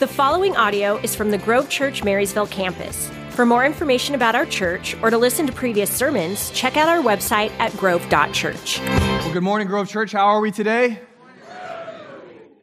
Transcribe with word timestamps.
The 0.00 0.08
following 0.08 0.56
audio 0.56 0.96
is 0.96 1.14
from 1.14 1.30
the 1.30 1.38
Grove 1.38 1.68
Church 1.68 2.02
Marysville 2.02 2.48
campus. 2.48 3.08
For 3.30 3.46
more 3.46 3.64
information 3.64 4.16
about 4.16 4.34
our 4.34 4.44
church 4.44 4.96
or 5.00 5.08
to 5.08 5.16
listen 5.16 5.46
to 5.46 5.52
previous 5.52 5.88
sermons, 5.88 6.50
check 6.50 6.76
out 6.76 6.88
our 6.88 7.00
website 7.00 7.52
at 7.60 7.76
grove.church. 7.76 8.80
Well, 8.80 9.32
good 9.32 9.44
morning, 9.44 9.68
Grove 9.68 9.88
Church. 9.88 10.10
How 10.10 10.26
are 10.26 10.40
we 10.40 10.50
today? 10.50 10.98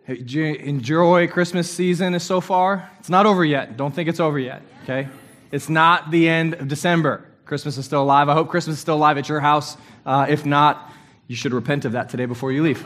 Hey, 0.04 0.57
enjoy 0.59 1.29
Christmas 1.29 1.71
season 1.71 2.20
so 2.20 2.41
far? 2.41 2.91
It's 3.00 3.09
not 3.09 3.25
over 3.25 3.45
yet. 3.45 3.77
Don't 3.77 3.95
think 3.95 4.09
it's 4.09 4.20
over 4.20 4.38
yet, 4.38 4.61
okay? 4.84 5.07
It's 5.54 5.70
not 5.70 6.11
the 6.11 6.27
end 6.27 6.55
of 6.55 6.68
December. 6.68 7.25
Christmas 7.45 7.77
is 7.77 7.86
still 7.86 8.04
alive. 8.04 8.27
I 8.27 8.34
hope 8.34 8.50
Christmas 8.50 8.75
is 8.75 8.82
still 8.82 8.95
alive 8.95 9.18
at 9.18 9.29
your 9.29 9.39
house. 9.39 9.77
Uh, 10.05 10.25
if 10.27 10.45
not, 10.45 10.91
you 11.27 11.38
should 11.38 11.54
repent 11.54 11.86
of 11.86 11.93
that 11.93 12.09
today 12.09 12.25
before 12.25 12.52
you 12.52 12.61
leave. 12.61 12.86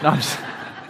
No, 0.00 0.16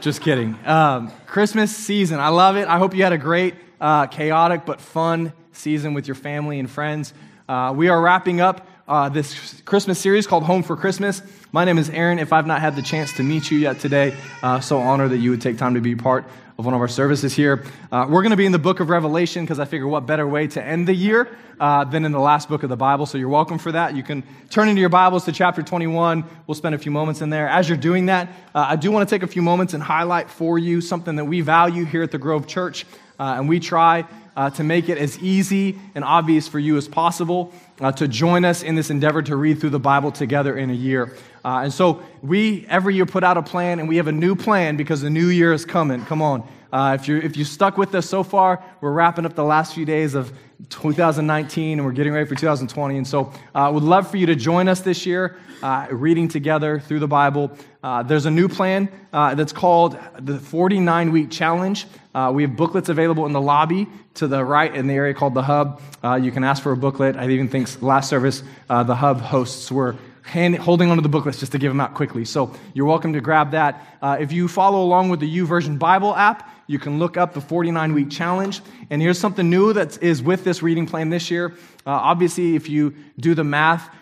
just, 0.00 0.22
kidding. 0.22 0.56
Um, 0.64 1.12
Christmas 1.26 1.76
season. 1.76 2.20
I 2.20 2.28
love 2.28 2.56
it. 2.56 2.66
I 2.66 2.78
hope 2.78 2.94
you 2.94 3.02
had 3.02 3.12
a 3.12 3.18
great, 3.18 3.54
uh, 3.80 4.06
chaotic, 4.06 4.64
but 4.64 4.80
fun 4.80 5.32
season 5.52 5.92
with 5.92 6.08
your 6.08 6.14
family 6.14 6.58
and 6.58 6.70
friends. 6.70 7.12
Uh, 7.48 7.74
we 7.76 7.88
are 7.88 8.00
wrapping 8.00 8.40
up 8.40 8.66
uh, 8.88 9.08
this 9.08 9.60
Christmas 9.62 9.98
series 9.98 10.26
called 10.26 10.44
Home 10.44 10.62
for 10.62 10.76
Christmas. 10.76 11.22
My 11.52 11.64
name 11.64 11.78
is 11.78 11.90
Aaron. 11.90 12.18
If 12.18 12.32
I've 12.32 12.46
not 12.46 12.60
had 12.60 12.76
the 12.76 12.82
chance 12.82 13.12
to 13.14 13.22
meet 13.22 13.50
you 13.50 13.58
yet 13.58 13.78
today, 13.78 14.16
uh, 14.42 14.60
so 14.60 14.78
honored 14.78 15.10
that 15.10 15.18
you 15.18 15.30
would 15.30 15.40
take 15.40 15.58
time 15.58 15.74
to 15.74 15.80
be 15.80 15.94
part 15.94 16.24
of 16.60 16.66
one 16.66 16.74
of 16.74 16.80
our 16.82 16.88
services 16.88 17.34
here. 17.34 17.64
Uh, 17.90 18.06
we're 18.06 18.20
going 18.20 18.32
to 18.32 18.36
be 18.36 18.44
in 18.44 18.52
the 18.52 18.58
book 18.58 18.80
of 18.80 18.90
Revelation 18.90 19.44
because 19.44 19.58
I 19.58 19.64
figure 19.64 19.88
what 19.88 20.04
better 20.04 20.28
way 20.28 20.46
to 20.48 20.62
end 20.62 20.86
the 20.86 20.94
year 20.94 21.34
uh, 21.58 21.84
than 21.84 22.04
in 22.04 22.12
the 22.12 22.20
last 22.20 22.50
book 22.50 22.62
of 22.62 22.68
the 22.68 22.76
Bible. 22.76 23.06
So 23.06 23.16
you're 23.16 23.30
welcome 23.30 23.56
for 23.56 23.72
that. 23.72 23.96
You 23.96 24.02
can 24.02 24.22
turn 24.50 24.68
into 24.68 24.78
your 24.78 24.90
Bibles 24.90 25.24
to 25.24 25.32
chapter 25.32 25.62
21. 25.62 26.22
We'll 26.46 26.54
spend 26.54 26.74
a 26.74 26.78
few 26.78 26.92
moments 26.92 27.22
in 27.22 27.30
there. 27.30 27.48
As 27.48 27.66
you're 27.66 27.78
doing 27.78 28.06
that, 28.06 28.28
uh, 28.54 28.66
I 28.68 28.76
do 28.76 28.90
want 28.90 29.08
to 29.08 29.14
take 29.14 29.22
a 29.22 29.26
few 29.26 29.40
moments 29.40 29.72
and 29.72 29.82
highlight 29.82 30.28
for 30.28 30.58
you 30.58 30.82
something 30.82 31.16
that 31.16 31.24
we 31.24 31.40
value 31.40 31.86
here 31.86 32.02
at 32.02 32.10
the 32.10 32.18
Grove 32.18 32.46
Church, 32.46 32.84
uh, 33.18 33.36
and 33.38 33.48
we 33.48 33.58
try 33.58 34.04
uh, 34.36 34.50
to 34.50 34.64
make 34.64 34.88
it 34.88 34.98
as 34.98 35.18
easy 35.18 35.78
and 35.94 36.04
obvious 36.04 36.48
for 36.48 36.58
you 36.58 36.76
as 36.76 36.88
possible 36.88 37.52
uh, 37.80 37.92
to 37.92 38.08
join 38.08 38.44
us 38.44 38.62
in 38.62 38.74
this 38.74 38.90
endeavor 38.90 39.22
to 39.22 39.36
read 39.36 39.60
through 39.60 39.70
the 39.70 39.78
Bible 39.80 40.12
together 40.12 40.56
in 40.56 40.70
a 40.70 40.74
year. 40.74 41.16
Uh, 41.44 41.60
and 41.64 41.72
so 41.72 42.02
we 42.22 42.66
every 42.68 42.94
year 42.94 43.06
put 43.06 43.24
out 43.24 43.36
a 43.36 43.42
plan, 43.42 43.80
and 43.80 43.88
we 43.88 43.96
have 43.96 44.06
a 44.06 44.12
new 44.12 44.36
plan 44.36 44.76
because 44.76 45.00
the 45.00 45.10
new 45.10 45.28
year 45.28 45.52
is 45.52 45.64
coming. 45.64 46.04
Come 46.04 46.22
on. 46.22 46.46
Uh, 46.72 46.96
if, 46.98 47.08
you 47.08 47.18
if 47.18 47.36
you 47.36 47.44
stuck 47.44 47.76
with 47.76 47.94
us 47.94 48.08
so 48.08 48.22
far, 48.22 48.62
we're 48.80 48.92
wrapping 48.92 49.26
up 49.26 49.34
the 49.34 49.44
last 49.44 49.74
few 49.74 49.84
days 49.84 50.14
of 50.14 50.32
2019 50.68 51.78
and 51.78 51.86
we're 51.86 51.92
getting 51.92 52.12
ready 52.12 52.26
for 52.26 52.34
2020. 52.34 52.96
And 52.96 53.06
so 53.06 53.32
I 53.54 53.66
uh, 53.66 53.72
would 53.72 53.82
love 53.82 54.10
for 54.10 54.16
you 54.16 54.26
to 54.26 54.36
join 54.36 54.68
us 54.68 54.80
this 54.80 55.06
year, 55.06 55.36
uh, 55.62 55.86
reading 55.90 56.28
together 56.28 56.78
through 56.78 57.00
the 57.00 57.08
Bible. 57.08 57.50
Uh, 57.82 58.02
there's 58.02 58.26
a 58.26 58.30
new 58.30 58.48
plan 58.48 58.88
uh, 59.12 59.34
that's 59.34 59.52
called 59.52 59.98
the 60.18 60.38
49 60.38 61.12
Week 61.12 61.30
Challenge. 61.30 61.86
Uh, 62.14 62.30
we 62.34 62.42
have 62.42 62.56
booklets 62.56 62.88
available 62.88 63.26
in 63.26 63.32
the 63.32 63.40
lobby 63.40 63.88
to 64.14 64.28
the 64.28 64.44
right 64.44 64.74
in 64.74 64.86
the 64.86 64.94
area 64.94 65.14
called 65.14 65.34
the 65.34 65.42
Hub. 65.42 65.80
you 66.20 66.30
can 66.30 66.44
ask 66.44 66.62
for 66.62 66.72
a 66.72 66.76
booklet. 66.76 67.16
I 67.16 67.28
even 67.28 67.48
think 67.48 67.82
last 67.82 68.08
service, 68.08 68.42
the 68.68 68.94
Hub 68.94 69.20
hosts 69.20 69.72
were 69.72 69.96
hand, 70.30 70.56
holding 70.56 70.90
onto 70.90 71.02
the 71.02 71.08
booklets 71.08 71.40
just 71.40 71.52
to 71.52 71.58
give 71.58 71.70
them 71.70 71.80
out 71.80 71.94
quickly. 71.94 72.24
So 72.24 72.54
you're 72.74 72.86
welcome 72.86 73.12
to 73.12 73.20
grab 73.20 73.50
that. 73.50 73.84
Uh, 74.00 74.16
if 74.20 74.32
you 74.32 74.48
follow 74.48 74.82
along 74.82 75.10
with 75.10 75.20
the 75.20 75.38
YouVersion 75.38 75.78
Bible 75.78 76.14
app, 76.14 76.48
you 76.70 76.78
can 76.78 77.00
look 77.00 77.16
up 77.16 77.34
the 77.34 77.40
49 77.40 77.94
week 77.94 78.10
challenge. 78.10 78.60
And 78.90 79.02
here's 79.02 79.18
something 79.18 79.50
new 79.50 79.72
that 79.72 80.00
is 80.00 80.22
with 80.22 80.44
this 80.44 80.62
reading 80.62 80.86
plan 80.86 81.10
this 81.10 81.28
year. 81.28 81.48
Uh, 81.84 81.90
obviously, 81.90 82.54
if 82.54 82.68
you 82.68 82.94
do 83.18 83.34
the 83.34 83.42
math, 83.42 83.92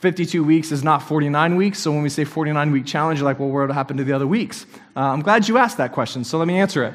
52 0.00 0.42
weeks 0.42 0.72
is 0.72 0.82
not 0.82 1.02
49 1.02 1.56
weeks. 1.56 1.78
So 1.78 1.92
when 1.92 2.02
we 2.02 2.08
say 2.08 2.24
49 2.24 2.70
week 2.70 2.86
challenge, 2.86 3.18
you're 3.18 3.26
like, 3.26 3.38
well, 3.38 3.50
what 3.50 3.70
happened 3.70 3.98
to 3.98 4.04
the 4.04 4.14
other 4.14 4.26
weeks? 4.26 4.64
Uh, 4.96 5.00
I'm 5.00 5.20
glad 5.20 5.46
you 5.46 5.58
asked 5.58 5.76
that 5.76 5.92
question. 5.92 6.24
So 6.24 6.38
let 6.38 6.48
me 6.48 6.58
answer 6.58 6.84
it. 6.84 6.94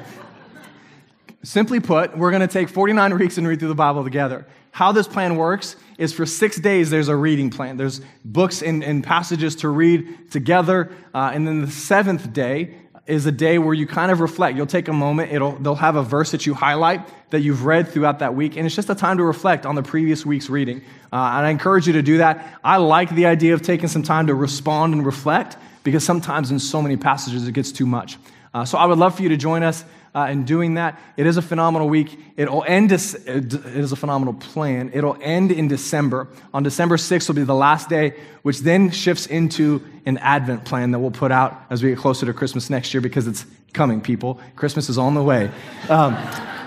Simply 1.44 1.78
put, 1.78 2.18
we're 2.18 2.32
going 2.32 2.42
to 2.42 2.52
take 2.52 2.68
49 2.68 3.16
weeks 3.16 3.38
and 3.38 3.46
read 3.46 3.60
through 3.60 3.68
the 3.68 3.76
Bible 3.76 4.02
together. 4.02 4.44
How 4.72 4.90
this 4.90 5.06
plan 5.06 5.36
works 5.36 5.76
is 5.98 6.12
for 6.12 6.26
six 6.26 6.58
days, 6.58 6.90
there's 6.90 7.08
a 7.08 7.14
reading 7.16 7.50
plan. 7.50 7.76
There's 7.76 8.00
books 8.24 8.60
and, 8.60 8.82
and 8.82 9.04
passages 9.04 9.54
to 9.56 9.68
read 9.68 10.32
together. 10.32 10.90
Uh, 11.14 11.30
and 11.32 11.46
then 11.46 11.60
the 11.60 11.70
seventh 11.70 12.32
day 12.32 12.74
is 13.06 13.26
a 13.26 13.32
day 13.32 13.58
where 13.58 13.74
you 13.74 13.86
kind 13.86 14.12
of 14.12 14.20
reflect. 14.20 14.56
You'll 14.56 14.66
take 14.66 14.88
a 14.88 14.92
moment, 14.92 15.32
it'll, 15.32 15.52
they'll 15.52 15.74
have 15.74 15.96
a 15.96 16.02
verse 16.02 16.30
that 16.30 16.46
you 16.46 16.54
highlight 16.54 17.00
that 17.30 17.40
you've 17.40 17.64
read 17.64 17.88
throughout 17.88 18.20
that 18.20 18.34
week, 18.34 18.56
and 18.56 18.66
it's 18.66 18.76
just 18.76 18.90
a 18.90 18.94
time 18.94 19.18
to 19.18 19.24
reflect 19.24 19.66
on 19.66 19.74
the 19.74 19.82
previous 19.82 20.24
week's 20.24 20.48
reading. 20.48 20.78
Uh, 21.12 21.16
and 21.16 21.46
I 21.46 21.50
encourage 21.50 21.86
you 21.86 21.94
to 21.94 22.02
do 22.02 22.18
that. 22.18 22.58
I 22.62 22.76
like 22.76 23.10
the 23.10 23.26
idea 23.26 23.54
of 23.54 23.62
taking 23.62 23.88
some 23.88 24.02
time 24.02 24.28
to 24.28 24.34
respond 24.34 24.94
and 24.94 25.04
reflect 25.04 25.56
because 25.82 26.04
sometimes 26.04 26.50
in 26.50 26.58
so 26.58 26.80
many 26.80 26.96
passages 26.96 27.46
it 27.46 27.52
gets 27.52 27.72
too 27.72 27.86
much. 27.86 28.18
Uh, 28.54 28.64
so 28.64 28.78
I 28.78 28.86
would 28.86 28.98
love 28.98 29.16
for 29.16 29.22
you 29.22 29.30
to 29.30 29.36
join 29.36 29.62
us 29.62 29.84
uh, 30.14 30.28
in 30.30 30.44
doing 30.44 30.74
that. 30.74 31.00
It 31.16 31.26
is 31.26 31.36
a 31.36 31.42
phenomenal 31.42 31.88
week. 31.88 32.18
It'll 32.36 32.64
end, 32.66 32.92
it 32.92 33.54
is 33.54 33.92
a 33.92 33.96
phenomenal 33.96 34.34
plan. 34.34 34.90
It'll 34.92 35.16
end 35.20 35.52
in 35.52 35.68
December. 35.68 36.28
On 36.52 36.62
December 36.62 36.96
6th 36.96 37.28
will 37.28 37.34
be 37.34 37.44
the 37.44 37.54
last 37.54 37.88
day, 37.88 38.14
which 38.42 38.60
then 38.60 38.90
shifts 38.90 39.26
into 39.26 39.82
an 40.04 40.18
Advent 40.18 40.64
plan 40.64 40.90
that 40.90 40.98
we'll 40.98 41.10
put 41.10 41.32
out 41.32 41.62
as 41.70 41.82
we 41.82 41.90
get 41.90 41.98
closer 41.98 42.26
to 42.26 42.34
Christmas 42.34 42.68
next 42.68 42.92
year 42.92 43.00
because 43.00 43.26
it's 43.26 43.46
coming, 43.72 44.00
people. 44.00 44.38
Christmas 44.54 44.90
is 44.90 44.98
on 44.98 45.14
the 45.14 45.22
way. 45.22 45.50
Um, 45.88 46.16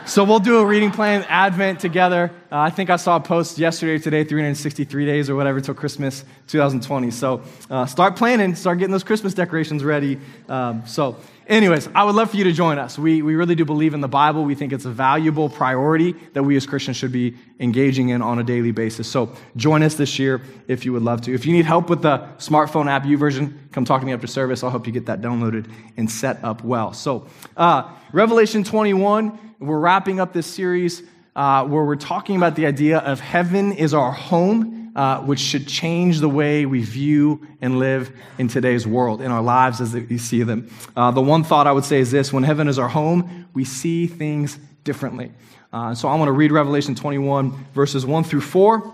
so 0.08 0.24
we'll 0.24 0.40
do 0.40 0.60
a 0.60 0.66
reading 0.66 0.92
plan, 0.92 1.26
Advent 1.28 1.80
together. 1.80 2.32
Uh, 2.52 2.60
I 2.60 2.70
think 2.70 2.92
I 2.92 2.96
saw 2.96 3.16
a 3.16 3.20
post 3.20 3.58
yesterday, 3.58 3.98
today, 3.98 4.24
363 4.24 5.06
days 5.06 5.30
or 5.32 5.36
whatever 5.36 5.60
till 5.60 5.74
Christmas 5.74 6.24
2020. 6.48 7.10
So 7.10 7.42
uh, 7.72 7.88
start 7.88 8.16
planning, 8.16 8.54
start 8.54 8.78
getting 8.78 8.92
those 8.92 9.04
Christmas 9.04 9.34
decorations 9.34 9.84
ready. 9.84 10.20
Um, 10.48 10.84
so, 10.86 11.18
anyways, 11.48 11.90
I 11.96 12.04
would 12.04 12.16
love 12.16 12.32
for 12.32 12.38
you 12.38 12.44
to 12.46 12.52
join 12.52 12.78
us. 12.78 12.98
We, 12.98 13.22
we 13.22 13.36
really 13.36 13.56
do 13.56 13.66
believe 13.66 13.94
in 13.94 14.02
the 14.02 14.08
Bible. 14.08 14.44
We 14.44 14.56
think 14.56 14.74
it's 14.74 14.86
a 14.86 14.92
valuable 14.92 15.50
priority 15.50 16.14
that 16.34 16.44
we 16.44 16.56
as 16.56 16.66
Christians 16.66 16.98
should 16.98 17.12
be 17.12 17.36
engaging 17.60 18.10
in 18.10 18.22
on 18.22 18.40
a 18.40 18.44
daily 18.44 18.72
basis. 18.72 19.08
So 19.08 19.34
join 19.56 19.84
us 19.84 19.96
this 19.96 20.20
year 20.20 20.42
if 20.68 20.86
you 20.86 20.94
would 20.94 21.04
love 21.04 21.22
to. 21.22 21.34
If 21.34 21.46
you 21.46 21.54
need 21.54 21.66
help 21.66 21.90
with 21.90 22.02
the 22.02 22.20
smartphone 22.38 22.88
app 22.88 23.04
YouVersion, 23.04 23.72
come 23.72 23.86
talk 23.86 24.02
to 24.02 24.08
me 24.08 24.14
after 24.14 24.28
service. 24.28 24.64
I'll 24.64 24.70
help 24.72 24.88
you 24.88 24.94
get 24.94 25.06
that 25.08 25.22
downloaded 25.22 25.72
and 25.98 26.10
set 26.10 26.44
up 26.44 26.64
well. 26.64 26.94
So, 26.94 27.28
uh, 27.58 27.92
Revelation 28.12 28.64
21 28.64 29.40
we're 29.60 29.80
wrapping 29.80 30.20
up 30.20 30.34
this 30.34 30.48
series 30.48 31.02
uh, 31.36 31.66
where 31.66 31.84
we're 31.84 31.96
talking 31.96 32.36
about 32.36 32.56
the 32.56 32.66
idea 32.66 33.00
of 33.00 33.20
heaven 33.20 33.72
is 33.72 33.94
our 33.94 34.12
home, 34.12 34.85
uh, 34.96 35.20
which 35.20 35.40
should 35.40 35.68
change 35.68 36.20
the 36.20 36.30
way 36.30 36.66
we 36.66 36.82
view 36.82 37.46
and 37.62 37.80
live 37.80 38.12
in 38.38 38.48
today's 38.48 38.88
world, 38.88 39.22
in 39.22 39.30
our 39.32 39.42
lives 39.42 39.82
as 39.82 39.94
we 39.94 40.18
see 40.18 40.44
them. 40.44 40.70
Uh, 40.96 41.12
the 41.12 41.22
one 41.22 41.44
thought 41.44 41.68
I 41.68 41.72
would 41.72 41.86
say 41.86 42.00
is 42.00 42.12
this 42.12 42.32
when 42.32 42.44
heaven 42.44 42.68
is 42.68 42.80
our 42.80 42.88
home, 42.88 43.48
we 43.54 43.66
see 43.66 44.08
things 44.08 44.58
differently. 44.84 45.32
Uh, 45.74 45.94
so 45.94 46.08
I 46.08 46.16
want 46.16 46.30
to 46.30 46.34
read 46.34 46.52
Revelation 46.52 46.96
21, 46.96 47.66
verses 47.74 48.06
1 48.06 48.24
through 48.24 48.42
4, 48.42 48.94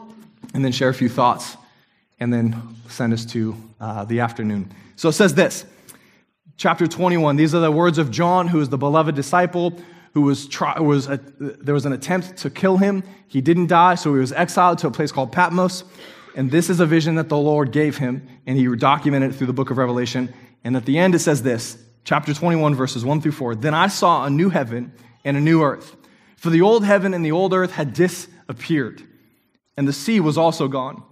and 0.55 0.65
then 0.65 0.71
share 0.71 0.89
a 0.89 0.93
few 0.93 1.09
thoughts, 1.09 1.55
and 2.19 2.33
then 2.33 2.59
send 2.89 3.13
us 3.13 3.25
to 3.25 3.55
uh, 3.79 4.05
the 4.05 4.21
afternoon. 4.21 4.71
So 4.95 5.09
it 5.09 5.13
says 5.13 5.35
this 5.35 5.65
chapter 6.57 6.87
21. 6.87 7.35
These 7.35 7.53
are 7.53 7.59
the 7.59 7.71
words 7.71 7.97
of 7.97 8.09
John, 8.09 8.47
who 8.47 8.59
is 8.59 8.69
the 8.69 8.77
beloved 8.77 9.15
disciple 9.15 9.79
who 10.13 10.21
was, 10.21 10.47
try, 10.47 10.79
was 10.79 11.07
a, 11.07 11.19
there 11.39 11.73
was 11.73 11.85
an 11.85 11.93
attempt 11.93 12.37
to 12.37 12.49
kill 12.49 12.77
him. 12.77 13.03
He 13.27 13.41
didn't 13.41 13.67
die, 13.67 13.95
so 13.95 14.13
he 14.13 14.19
was 14.19 14.33
exiled 14.33 14.79
to 14.79 14.87
a 14.87 14.91
place 14.91 15.11
called 15.11 15.31
Patmos. 15.31 15.83
And 16.35 16.51
this 16.51 16.69
is 16.69 16.79
a 16.79 16.85
vision 16.85 17.15
that 17.15 17.29
the 17.29 17.37
Lord 17.37 17.71
gave 17.71 17.97
him, 17.97 18.27
and 18.45 18.57
he 18.57 18.73
documented 18.75 19.31
it 19.31 19.33
through 19.35 19.47
the 19.47 19.53
book 19.53 19.69
of 19.69 19.77
Revelation. 19.77 20.33
And 20.63 20.75
at 20.75 20.85
the 20.85 20.97
end, 20.97 21.15
it 21.15 21.19
says 21.19 21.43
this 21.43 21.77
chapter 22.03 22.33
21, 22.33 22.75
verses 22.75 23.05
1 23.05 23.21
through 23.21 23.31
4. 23.33 23.55
Then 23.55 23.73
I 23.73 23.87
saw 23.87 24.25
a 24.25 24.29
new 24.29 24.49
heaven 24.49 24.93
and 25.23 25.37
a 25.37 25.41
new 25.41 25.61
earth. 25.61 25.95
For 26.35 26.49
the 26.49 26.61
old 26.61 26.83
heaven 26.83 27.13
and 27.13 27.25
the 27.25 27.31
old 27.31 27.53
earth 27.53 27.71
had 27.71 27.93
disappeared, 27.93 29.03
and 29.77 29.87
the 29.87 29.93
sea 29.93 30.19
was 30.19 30.37
also 30.37 30.67
gone. 30.67 31.03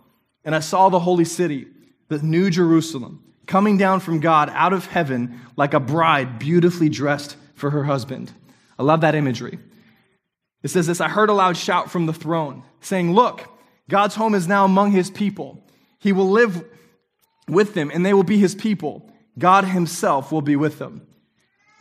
And 0.43 0.55
I 0.55 0.59
saw 0.59 0.89
the 0.89 0.99
holy 0.99 1.25
city, 1.25 1.67
the 2.07 2.19
new 2.19 2.49
Jerusalem, 2.49 3.23
coming 3.45 3.77
down 3.77 3.99
from 3.99 4.19
God 4.19 4.49
out 4.53 4.73
of 4.73 4.87
heaven 4.87 5.39
like 5.55 5.73
a 5.73 5.79
bride 5.79 6.39
beautifully 6.39 6.89
dressed 6.89 7.35
for 7.53 7.69
her 7.69 7.83
husband. 7.83 8.31
I 8.79 8.83
love 8.83 9.01
that 9.01 9.13
imagery. 9.13 9.59
It 10.63 10.69
says 10.69 10.87
this 10.87 11.01
I 11.01 11.09
heard 11.09 11.29
a 11.29 11.33
loud 11.33 11.57
shout 11.57 11.91
from 11.91 12.05
the 12.05 12.13
throne 12.13 12.63
saying, 12.81 13.13
Look, 13.13 13.47
God's 13.89 14.15
home 14.15 14.33
is 14.33 14.47
now 14.47 14.65
among 14.65 14.93
his 14.93 15.09
people. 15.09 15.63
He 15.99 16.13
will 16.13 16.29
live 16.29 16.63
with 17.47 17.73
them, 17.73 17.91
and 17.93 18.05
they 18.05 18.13
will 18.13 18.23
be 18.23 18.37
his 18.37 18.55
people. 18.55 19.11
God 19.37 19.65
himself 19.65 20.31
will 20.31 20.41
be 20.41 20.55
with 20.55 20.79
them. 20.79 21.05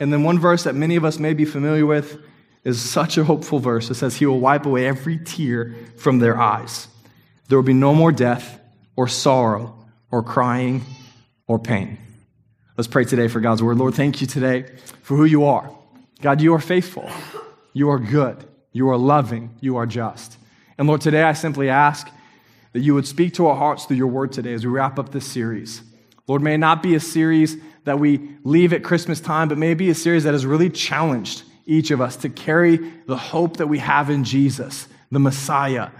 And 0.00 0.12
then 0.12 0.22
one 0.22 0.38
verse 0.38 0.64
that 0.64 0.74
many 0.74 0.96
of 0.96 1.04
us 1.04 1.18
may 1.18 1.34
be 1.34 1.44
familiar 1.44 1.86
with 1.86 2.20
is 2.64 2.80
such 2.80 3.16
a 3.16 3.24
hopeful 3.24 3.58
verse. 3.58 3.90
It 3.90 3.94
says, 3.94 4.16
He 4.16 4.26
will 4.26 4.40
wipe 4.40 4.66
away 4.66 4.86
every 4.86 5.18
tear 5.18 5.74
from 5.96 6.18
their 6.18 6.38
eyes. 6.40 6.88
There 7.48 7.58
will 7.58 7.64
be 7.64 7.72
no 7.72 7.94
more 7.94 8.12
death, 8.12 8.60
or 8.96 9.08
sorrow, 9.08 9.76
or 10.10 10.22
crying, 10.22 10.84
or 11.46 11.58
pain. 11.58 11.98
Let's 12.76 12.88
pray 12.88 13.04
today 13.04 13.28
for 13.28 13.40
God's 13.40 13.62
word. 13.62 13.76
Lord, 13.78 13.94
thank 13.94 14.20
you 14.20 14.26
today 14.26 14.66
for 15.02 15.16
who 15.16 15.24
you 15.24 15.44
are. 15.44 15.72
God, 16.20 16.40
you 16.40 16.54
are 16.54 16.60
faithful. 16.60 17.08
You 17.72 17.90
are 17.90 17.98
good. 17.98 18.44
You 18.72 18.90
are 18.90 18.96
loving. 18.96 19.54
You 19.60 19.76
are 19.76 19.86
just. 19.86 20.36
And 20.76 20.88
Lord, 20.88 21.00
today 21.00 21.22
I 21.22 21.32
simply 21.32 21.68
ask 21.68 22.08
that 22.72 22.80
you 22.80 22.94
would 22.94 23.06
speak 23.06 23.34
to 23.34 23.46
our 23.46 23.56
hearts 23.56 23.84
through 23.84 23.96
your 23.96 24.08
word 24.08 24.32
today 24.32 24.52
as 24.52 24.64
we 24.64 24.72
wrap 24.72 24.98
up 24.98 25.12
this 25.12 25.26
series. 25.26 25.82
Lord, 26.26 26.42
may 26.42 26.54
it 26.54 26.58
not 26.58 26.82
be 26.82 26.94
a 26.94 27.00
series 27.00 27.56
that 27.84 27.98
we 27.98 28.36
leave 28.44 28.72
at 28.72 28.82
Christmas 28.82 29.20
time, 29.20 29.48
but 29.48 29.58
may 29.58 29.72
it 29.72 29.78
be 29.78 29.90
a 29.90 29.94
series 29.94 30.24
that 30.24 30.34
has 30.34 30.44
really 30.44 30.70
challenged 30.70 31.44
each 31.68 31.90
of 31.90 32.00
us, 32.00 32.16
to 32.16 32.30
carry 32.30 32.78
the 33.06 33.16
hope 33.16 33.58
that 33.58 33.66
we 33.66 33.78
have 33.78 34.08
in 34.08 34.24
Jesus, 34.24 34.88
the 35.10 35.20
Messiah, 35.20 35.90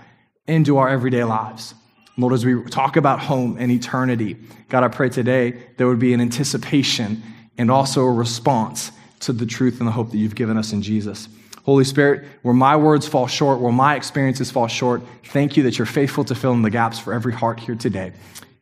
into 0.47 0.79
our 0.79 0.89
everyday 0.89 1.25
lives. 1.25 1.75
Lord, 2.17 2.33
as 2.33 2.45
we 2.45 2.65
talk 2.65 2.97
about 2.97 3.21
home 3.21 3.59
and 3.61 3.71
eternity, 3.71 4.37
God, 4.71 4.83
I 4.83 4.89
pray 4.89 5.11
today 5.11 5.63
there 5.77 5.87
would 5.87 5.99
be 5.99 6.15
an 6.15 6.23
anticipation 6.23 7.23
and 7.59 7.71
also 7.71 8.03
a 8.03 8.11
response 8.11 8.91
to 9.21 9.33
the 9.33 9.47
truth 9.47 9.79
and 9.79 9.87
the 9.87 9.93
hope 9.93 10.11
that 10.11 10.19
you've 10.19 10.35
given 10.35 10.57
us 10.57 10.73
in 10.73 10.83
Jesus. 10.83 11.29
Holy 11.65 11.85
Spirit, 11.85 12.25
where 12.43 12.55
my 12.55 12.77
words 12.77 13.07
fall 13.07 13.27
short, 13.27 13.61
where 13.61 13.73
my 13.73 13.95
experiences 13.95 14.51
fall 14.51 14.69
short, 14.69 15.03
thank 15.25 15.57
you 15.57 15.65
that 15.65 15.79
you're 15.79 15.87
faithful 15.87 16.25
to 16.25 16.35
fill 16.35 16.53
in 16.53 16.63
the 16.63 16.71
gaps 16.71 16.99
for 16.99 17.13
every 17.13 17.33
heart 17.33 17.61
here 17.61 17.75
today. 17.75 18.13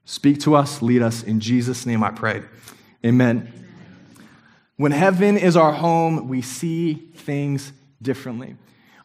Speak 0.04 0.40
to 0.40 0.56
us, 0.56 0.82
lead 0.82 1.02
us. 1.02 1.22
In 1.22 1.38
Jesus' 1.38 1.86
name 1.86 2.02
I 2.02 2.10
pray. 2.10 2.42
Amen. 3.04 3.52
When 4.76 4.92
heaven 4.92 5.38
is 5.38 5.56
our 5.56 5.72
home, 5.72 6.28
we 6.28 6.42
see 6.42 6.94
things 6.94 7.72
differently. 8.02 8.56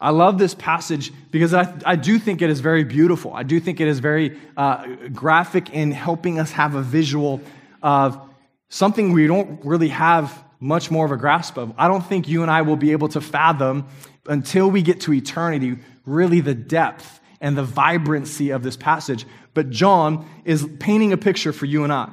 I 0.02 0.10
love 0.10 0.40
this 0.40 0.56
passage 0.56 1.14
because 1.30 1.54
I, 1.54 1.72
I 1.86 1.96
do 1.96 2.18
think 2.18 2.42
it 2.42 2.50
is 2.50 2.60
very 2.60 2.84
beautiful. 2.84 3.34
I 3.34 3.44
do 3.44 3.60
think 3.60 3.80
it 3.80 3.88
is 3.88 4.00
very 4.00 4.38
uh, 4.58 4.88
graphic 5.14 5.70
in 5.70 5.92
helping 5.92 6.40
us 6.40 6.52
have 6.54 6.74
a 6.74 6.82
visual 6.82 7.40
of 7.84 8.20
something 8.68 9.12
we 9.12 9.28
don't 9.28 9.64
really 9.64 9.90
have 9.90 10.44
much 10.62 10.90
more 10.90 11.06
of 11.06 11.12
a 11.12 11.18
grasp 11.18 11.58
of. 11.58 11.74
I 11.78 11.90
don't 11.90 12.06
think 12.06 12.30
you 12.30 12.44
and 12.44 12.52
I 12.52 12.62
will 12.62 12.78
be 12.78 12.94
able 12.94 13.10
to 13.10 13.20
fathom 13.20 13.88
until 14.28 14.72
we 14.72 14.82
get 14.82 15.02
to 15.02 15.14
eternity 15.14 15.80
really 16.06 16.40
the 16.40 16.54
depth 16.54 17.20
and 17.42 17.58
the 17.58 17.64
vibrancy 17.64 18.52
of 18.52 18.64
this 18.64 18.78
passage. 18.78 19.26
But 19.54 19.72
John 19.72 20.30
is 20.46 20.66
painting 20.80 21.12
a 21.12 21.18
picture 21.18 21.52
for 21.52 21.66
you 21.66 21.84
and 21.84 21.92
I. 21.92 22.10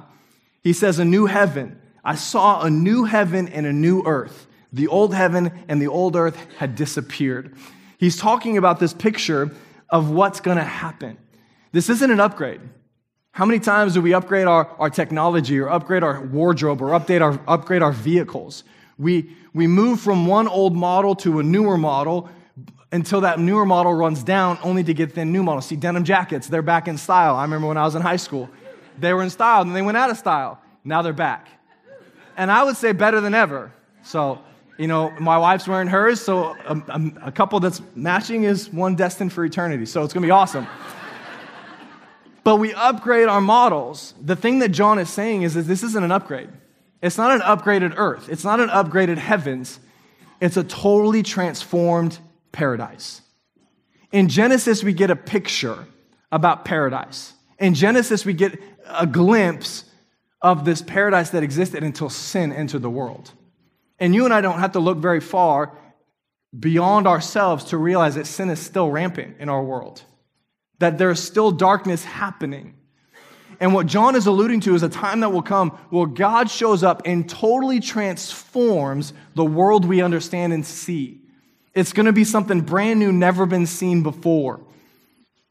He 0.62 0.72
says, 0.72 0.98
A 0.98 1.04
new 1.04 1.26
heaven. 1.26 1.80
I 2.02 2.14
saw 2.14 2.62
a 2.62 2.70
new 2.70 3.04
heaven 3.04 3.48
and 3.48 3.66
a 3.66 3.72
new 3.72 4.02
earth. 4.04 4.46
The 4.72 4.88
old 4.88 5.14
heaven 5.14 5.52
and 5.68 5.80
the 5.80 5.88
old 5.88 6.16
earth 6.16 6.36
had 6.56 6.74
disappeared. 6.74 7.54
He's 7.98 8.16
talking 8.16 8.56
about 8.56 8.80
this 8.80 8.94
picture 8.94 9.54
of 9.90 10.10
what's 10.10 10.40
going 10.40 10.56
to 10.56 10.64
happen. 10.64 11.18
This 11.72 11.90
isn't 11.90 12.10
an 12.10 12.20
upgrade. 12.20 12.60
How 13.38 13.44
many 13.44 13.60
times 13.60 13.94
do 13.94 14.02
we 14.02 14.14
upgrade 14.14 14.48
our, 14.48 14.68
our 14.80 14.90
technology 14.90 15.60
or 15.60 15.68
upgrade 15.68 16.02
our 16.02 16.20
wardrobe 16.22 16.82
or 16.82 16.88
update 16.88 17.20
our, 17.20 17.38
upgrade 17.46 17.82
our 17.82 17.92
vehicles? 17.92 18.64
We, 18.98 19.30
we 19.54 19.68
move 19.68 20.00
from 20.00 20.26
one 20.26 20.48
old 20.48 20.74
model 20.74 21.14
to 21.14 21.38
a 21.38 21.44
newer 21.44 21.78
model 21.78 22.28
until 22.90 23.20
that 23.20 23.38
newer 23.38 23.64
model 23.64 23.94
runs 23.94 24.24
down, 24.24 24.58
only 24.64 24.82
to 24.82 24.92
get 24.92 25.14
the 25.14 25.24
new 25.24 25.44
model. 25.44 25.60
See, 25.60 25.76
denim 25.76 26.02
jackets, 26.02 26.48
they're 26.48 26.62
back 26.62 26.88
in 26.88 26.98
style. 26.98 27.36
I 27.36 27.42
remember 27.42 27.68
when 27.68 27.76
I 27.76 27.84
was 27.84 27.94
in 27.94 28.02
high 28.02 28.16
school, 28.16 28.50
they 28.98 29.14
were 29.14 29.22
in 29.22 29.30
style, 29.30 29.62
and 29.62 29.76
they 29.76 29.82
went 29.82 29.96
out 29.96 30.10
of 30.10 30.18
style. 30.18 30.60
Now 30.82 31.02
they're 31.02 31.12
back. 31.12 31.46
And 32.36 32.50
I 32.50 32.64
would 32.64 32.76
say 32.76 32.90
better 32.90 33.20
than 33.20 33.34
ever. 33.34 33.72
So 34.02 34.40
you 34.78 34.88
know, 34.88 35.10
my 35.20 35.38
wife's 35.38 35.68
wearing 35.68 35.86
hers, 35.86 36.20
so 36.20 36.56
a, 36.66 36.82
a, 36.88 37.12
a 37.26 37.32
couple 37.32 37.60
that's 37.60 37.82
matching 37.94 38.42
is 38.42 38.72
one 38.72 38.96
destined 38.96 39.32
for 39.32 39.44
eternity. 39.44 39.86
So 39.86 40.02
it's 40.02 40.12
to 40.12 40.26
be 40.26 40.32
awesome. 40.32 40.66
But 42.48 42.56
we 42.56 42.72
upgrade 42.72 43.28
our 43.28 43.42
models. 43.42 44.14
The 44.22 44.34
thing 44.34 44.60
that 44.60 44.70
John 44.70 44.98
is 44.98 45.10
saying 45.10 45.42
is 45.42 45.52
that 45.52 45.64
this 45.64 45.82
isn't 45.82 46.02
an 46.02 46.10
upgrade. 46.10 46.48
It's 47.02 47.18
not 47.18 47.30
an 47.30 47.42
upgraded 47.42 47.92
earth. 47.98 48.30
It's 48.30 48.42
not 48.42 48.58
an 48.58 48.70
upgraded 48.70 49.18
heavens. 49.18 49.78
It's 50.40 50.56
a 50.56 50.64
totally 50.64 51.22
transformed 51.22 52.18
paradise. 52.50 53.20
In 54.12 54.30
Genesis, 54.30 54.82
we 54.82 54.94
get 54.94 55.10
a 55.10 55.14
picture 55.14 55.86
about 56.32 56.64
paradise. 56.64 57.34
In 57.58 57.74
Genesis, 57.74 58.24
we 58.24 58.32
get 58.32 58.58
a 58.86 59.06
glimpse 59.06 59.84
of 60.40 60.64
this 60.64 60.80
paradise 60.80 61.28
that 61.30 61.42
existed 61.42 61.82
until 61.82 62.08
sin 62.08 62.50
entered 62.50 62.80
the 62.80 62.88
world. 62.88 63.30
And 63.98 64.14
you 64.14 64.24
and 64.24 64.32
I 64.32 64.40
don't 64.40 64.60
have 64.60 64.72
to 64.72 64.80
look 64.80 64.96
very 64.96 65.20
far 65.20 65.76
beyond 66.58 67.06
ourselves 67.06 67.64
to 67.64 67.76
realize 67.76 68.14
that 68.14 68.26
sin 68.26 68.48
is 68.48 68.58
still 68.58 68.90
rampant 68.90 69.36
in 69.38 69.50
our 69.50 69.62
world, 69.62 70.02
that 70.78 70.98
there's 70.98 71.22
still 71.22 71.50
darkness 71.50 72.04
happening. 72.04 72.74
And 73.60 73.74
what 73.74 73.86
John 73.86 74.14
is 74.14 74.26
alluding 74.26 74.60
to 74.60 74.74
is 74.74 74.82
a 74.82 74.88
time 74.88 75.20
that 75.20 75.30
will 75.30 75.42
come 75.42 75.70
where 75.90 76.06
God 76.06 76.48
shows 76.48 76.84
up 76.84 77.02
and 77.04 77.28
totally 77.28 77.80
transforms 77.80 79.12
the 79.34 79.44
world 79.44 79.84
we 79.84 80.00
understand 80.00 80.52
and 80.52 80.64
see. 80.64 81.20
It's 81.74 81.92
going 81.92 82.06
to 82.06 82.12
be 82.12 82.24
something 82.24 82.60
brand 82.60 83.00
new, 83.00 83.12
never 83.12 83.46
been 83.46 83.66
seen 83.66 84.02
before, 84.02 84.60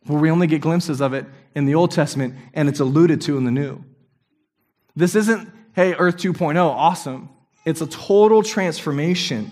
where 0.06 0.20
we 0.20 0.32
only 0.32 0.48
get 0.48 0.62
glimpses 0.62 1.02
of 1.02 1.14
it 1.14 1.26
in 1.54 1.66
the 1.66 1.76
Old 1.76 1.92
Testament 1.92 2.36
and 2.54 2.70
it's 2.70 2.80
alluded 2.80 3.22
to 3.22 3.38
in 3.38 3.44
the 3.44 3.52
New. 3.52 3.84
This 4.96 5.16
isn't, 5.16 5.52
hey, 5.74 5.94
Earth 5.94 6.18
2.0, 6.18 6.58
awesome. 6.58 7.30
It's 7.66 7.82
a 7.82 7.88
total 7.88 8.42
transformation 8.42 9.52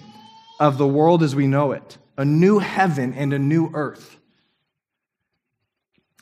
of 0.59 0.77
the 0.77 0.87
world 0.87 1.21
as 1.21 1.35
we 1.35 1.47
know 1.47 1.73
it 1.73 1.97
a 2.17 2.23
new 2.23 2.59
heaven 2.59 3.13
and 3.13 3.33
a 3.33 3.39
new 3.39 3.69
earth. 3.73 4.17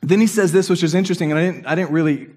Then 0.04 0.20
he 0.20 0.28
says 0.28 0.52
this, 0.52 0.70
which 0.70 0.84
is 0.84 0.94
interesting, 0.94 1.32
and 1.32 1.40
I 1.40 1.46
didn't, 1.46 1.66
I 1.66 1.76
didn't 1.76 1.92
really 1.92 2.28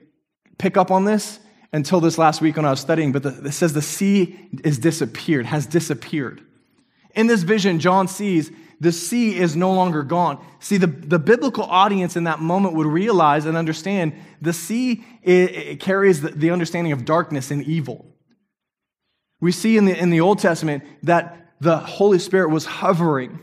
pick 0.56 0.76
up 0.76 0.90
on 0.90 1.04
this 1.04 1.40
until 1.72 2.00
this 2.00 2.16
last 2.16 2.40
week 2.40 2.56
when 2.56 2.64
I 2.64 2.70
was 2.70 2.80
studying, 2.80 3.12
but 3.12 3.24
the, 3.24 3.46
it 3.46 3.52
says 3.52 3.72
the 3.72 3.82
sea 3.82 4.38
is 4.64 4.78
disappeared, 4.78 5.46
has 5.46 5.66
disappeared. 5.66 6.42
In 7.14 7.26
this 7.26 7.42
vision, 7.42 7.80
John 7.80 8.08
sees 8.08 8.50
the 8.78 8.92
sea 8.92 9.36
is 9.36 9.56
no 9.56 9.72
longer 9.72 10.02
gone. 10.02 10.44
See, 10.60 10.76
the, 10.76 10.86
the 10.86 11.18
biblical 11.18 11.64
audience 11.64 12.14
in 12.14 12.24
that 12.24 12.40
moment 12.40 12.74
would 12.74 12.86
realize 12.86 13.46
and 13.46 13.56
understand 13.56 14.12
the 14.40 14.52
sea 14.52 15.04
it, 15.22 15.50
it 15.50 15.80
carries 15.80 16.20
the, 16.20 16.28
the 16.28 16.50
understanding 16.50 16.92
of 16.92 17.04
darkness 17.04 17.50
and 17.50 17.64
evil. 17.64 18.06
We 19.40 19.50
see 19.52 19.76
in 19.76 19.86
the, 19.86 19.98
in 19.98 20.10
the 20.10 20.20
Old 20.20 20.38
Testament 20.38 20.84
that 21.02 21.54
the 21.60 21.78
Holy 21.78 22.18
Spirit 22.18 22.50
was 22.50 22.66
hovering 22.66 23.40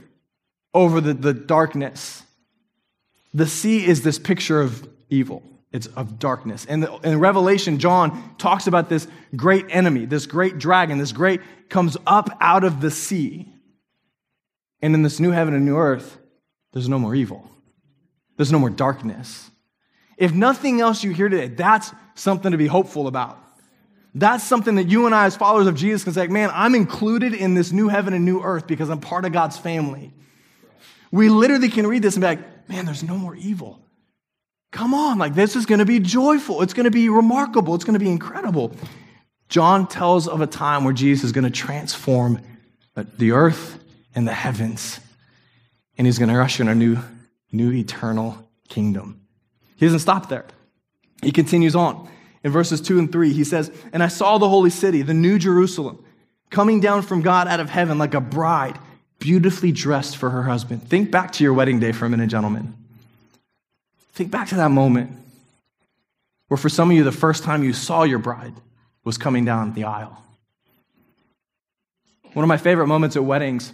over 0.74 1.02
the, 1.02 1.14
the 1.14 1.34
darkness. 1.34 2.23
The 3.34 3.48
sea 3.48 3.86
is 3.86 4.02
this 4.02 4.20
picture 4.20 4.62
of 4.62 4.88
evil. 5.10 5.44
It's 5.72 5.88
of 5.88 6.20
darkness. 6.20 6.66
And 6.66 6.88
in 7.04 7.20
Revelation, 7.20 7.80
John 7.80 8.36
talks 8.38 8.68
about 8.68 8.90
this 8.90 9.08
great 9.36 9.66
enemy, 9.70 10.06
this 10.06 10.28
great 10.28 10.60
dragon, 10.60 11.00
this 11.00 11.12
great 11.12 11.42
comes 11.70 11.98
up 12.06 12.30
out 12.40 12.64
of 12.64 12.80
the 12.80 12.92
sea. 12.92 13.52
And 14.82 14.94
in 14.94 15.02
this 15.02 15.20
new 15.20 15.32
heaven 15.32 15.56
and 15.56 15.66
new 15.66 15.78
earth, 15.78 16.20
there's 16.74 16.88
no 16.88 17.00
more 17.00 17.16
evil. 17.16 17.50
There's 18.38 18.52
no 18.52 18.60
more 18.60 18.70
darkness. 18.70 19.50
If 20.18 20.32
nothing 20.32 20.80
else 20.80 21.04
you 21.04 21.12
hear 21.12 21.28
today, 21.28 21.48
that's 21.48 21.92
something 22.14 22.52
to 22.52 22.58
be 22.58 22.68
hopeful 22.68 23.08
about. 23.08 23.40
That's 24.14 24.44
something 24.44 24.76
that 24.76 24.90
you 24.90 25.08
and 25.08 25.16
I, 25.16 25.26
as 25.26 25.36
followers 25.36 25.66
of 25.66 25.74
Jesus, 25.74 26.04
can 26.04 26.14
say, 26.14 26.28
man, 26.28 26.52
I'm 26.54 26.76
included 26.76 27.34
in 27.34 27.56
this 27.56 27.72
new 27.72 27.88
heaven 27.88 28.14
and 28.14 28.26
new 28.26 28.42
earth 28.42 28.68
because 28.68 28.90
I'm 28.90 29.00
part 29.00 29.26
of 29.26 29.32
God's 29.32 29.58
family. 29.58 30.14
We 31.12 31.30
literally 31.30 31.70
can 31.70 31.88
read 31.88 32.04
this 32.04 32.16
and 32.16 32.22
be 32.22 32.28
like, 32.28 32.40
man, 32.68 32.86
there's 32.86 33.04
no 33.04 33.18
more 33.18 33.36
evil. 33.36 33.80
Come 34.72 34.94
on, 34.94 35.18
like 35.18 35.36
this 35.36 35.56
is 35.56 35.66
going 35.66 35.80
to 35.80 35.86
be 35.86 36.00
joyful. 36.00 36.62
It's 36.62 36.74
going 36.74 36.86
to 36.86 36.92
be 36.92 37.10
remarkable. 37.10 37.76
It's 37.76 37.84
going 37.84 37.94
to 37.94 38.00
be 38.00 38.10
incredible. 38.10 38.76
John 39.50 39.88
tells 39.88 40.28
of 40.28 40.42
a 40.42 40.48
time 40.48 40.84
where 40.84 40.94
Jesus 40.94 41.26
is 41.26 41.32
going 41.32 41.44
to 41.44 41.52
transform 41.52 42.40
the 42.96 43.32
earth 43.32 43.80
and 44.16 44.28
the 44.28 44.34
heavens, 44.34 45.00
and 45.98 46.08
he's 46.08 46.18
going 46.18 46.30
to 46.30 46.42
usher 46.42 46.64
in 46.64 46.70
a 46.70 46.76
new, 46.76 46.98
new 47.52 47.72
eternal 47.72 48.50
kingdom. 48.68 49.22
He 49.76 49.86
doesn't 49.86 50.00
stop 50.00 50.30
there. 50.30 50.46
He 51.22 51.32
continues 51.32 51.76
on 51.76 52.10
in 52.44 52.52
verses 52.52 52.82
2 52.82 53.00
and 53.00 53.12
3, 53.12 53.32
he 53.32 53.44
says, 53.44 53.72
And 53.94 54.04
I 54.04 54.08
saw 54.08 54.38
the 54.38 54.50
holy 54.50 54.70
city, 54.70 55.02
the 55.02 55.14
new 55.14 55.40
Jerusalem, 55.40 56.04
coming 56.50 56.80
down 56.80 57.02
from 57.02 57.22
God 57.22 57.48
out 57.48 57.60
of 57.60 57.70
heaven 57.70 57.98
like 57.98 58.14
a 58.14 58.22
bride, 58.22 58.78
beautifully 59.24 59.72
dressed 59.72 60.18
for 60.18 60.32
her 60.32 60.44
husband. 60.44 60.84
Think 60.84 61.10
back 61.10 61.32
to 61.32 61.46
your 61.46 61.54
wedding 61.54 61.80
day 61.80 61.94
for 61.94 62.06
a 62.06 62.10
minute, 62.10 62.30
gentlemen. 62.30 62.74
Think 64.12 64.32
back 64.32 64.50
to 64.50 64.56
that 64.56 64.70
moment 64.70 65.12
where, 66.50 66.58
for 66.58 66.68
some 66.68 66.92
of 66.92 66.98
you, 66.98 67.06
the 67.06 67.12
first 67.14 67.42
time 67.42 67.64
you 67.64 67.72
saw 67.72 68.04
your 68.04 68.20
bride 68.20 68.54
was 69.06 69.18
coming 69.18 69.46
down 69.46 69.76
the 69.76 69.86
aisle. 69.86 70.22
One 72.34 72.44
of 72.44 72.50
my 72.50 72.58
favorite 72.58 72.88
moments 72.88 73.16
at 73.16 73.24
weddings, 73.24 73.72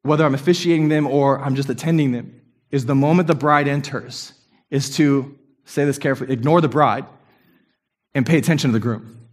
whether 0.00 0.24
I'm 0.24 0.34
officiating 0.34 0.88
them 0.88 1.06
or 1.06 1.38
I'm 1.38 1.54
just 1.54 1.68
attending 1.68 2.12
them, 2.12 2.40
is 2.70 2.86
the 2.86 2.94
moment 2.94 3.28
the 3.28 3.34
bride 3.34 3.68
enters, 3.68 4.32
is 4.70 4.88
to 4.96 5.38
say 5.66 5.84
this 5.84 5.98
carefully 5.98 6.32
ignore 6.32 6.62
the 6.62 6.68
bride 6.68 7.04
and 8.14 8.24
pay 8.24 8.38
attention 8.38 8.70
to 8.70 8.72
the 8.72 8.80
groom 8.80 9.28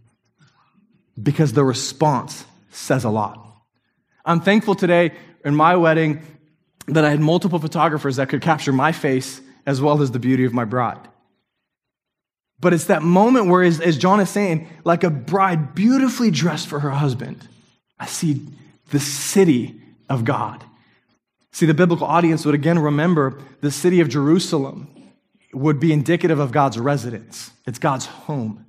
because 1.22 1.54
the 1.54 1.64
response 1.64 2.44
says 2.70 3.04
a 3.04 3.10
lot. 3.10 3.43
I'm 4.24 4.40
thankful 4.40 4.74
today 4.74 5.12
in 5.44 5.54
my 5.54 5.76
wedding 5.76 6.22
that 6.86 7.04
I 7.04 7.10
had 7.10 7.20
multiple 7.20 7.58
photographers 7.58 8.16
that 8.16 8.28
could 8.28 8.42
capture 8.42 8.72
my 8.72 8.92
face 8.92 9.40
as 9.66 9.80
well 9.80 10.02
as 10.02 10.10
the 10.10 10.18
beauty 10.18 10.44
of 10.44 10.52
my 10.52 10.64
bride. 10.64 11.08
But 12.60 12.72
it's 12.72 12.84
that 12.84 13.02
moment 13.02 13.48
where, 13.48 13.62
as, 13.62 13.80
as 13.80 13.98
John 13.98 14.20
is 14.20 14.30
saying, 14.30 14.68
like 14.84 15.04
a 15.04 15.10
bride 15.10 15.74
beautifully 15.74 16.30
dressed 16.30 16.68
for 16.68 16.80
her 16.80 16.90
husband, 16.90 17.46
I 17.98 18.06
see 18.06 18.46
the 18.90 19.00
city 19.00 19.80
of 20.08 20.24
God. 20.24 20.64
See, 21.52 21.66
the 21.66 21.74
biblical 21.74 22.06
audience 22.06 22.44
would 22.44 22.54
again 22.54 22.78
remember 22.78 23.38
the 23.60 23.70
city 23.70 24.00
of 24.00 24.08
Jerusalem 24.08 24.88
would 25.52 25.78
be 25.78 25.92
indicative 25.92 26.38
of 26.38 26.52
God's 26.52 26.78
residence, 26.78 27.50
it's 27.66 27.78
God's 27.78 28.06
home. 28.06 28.64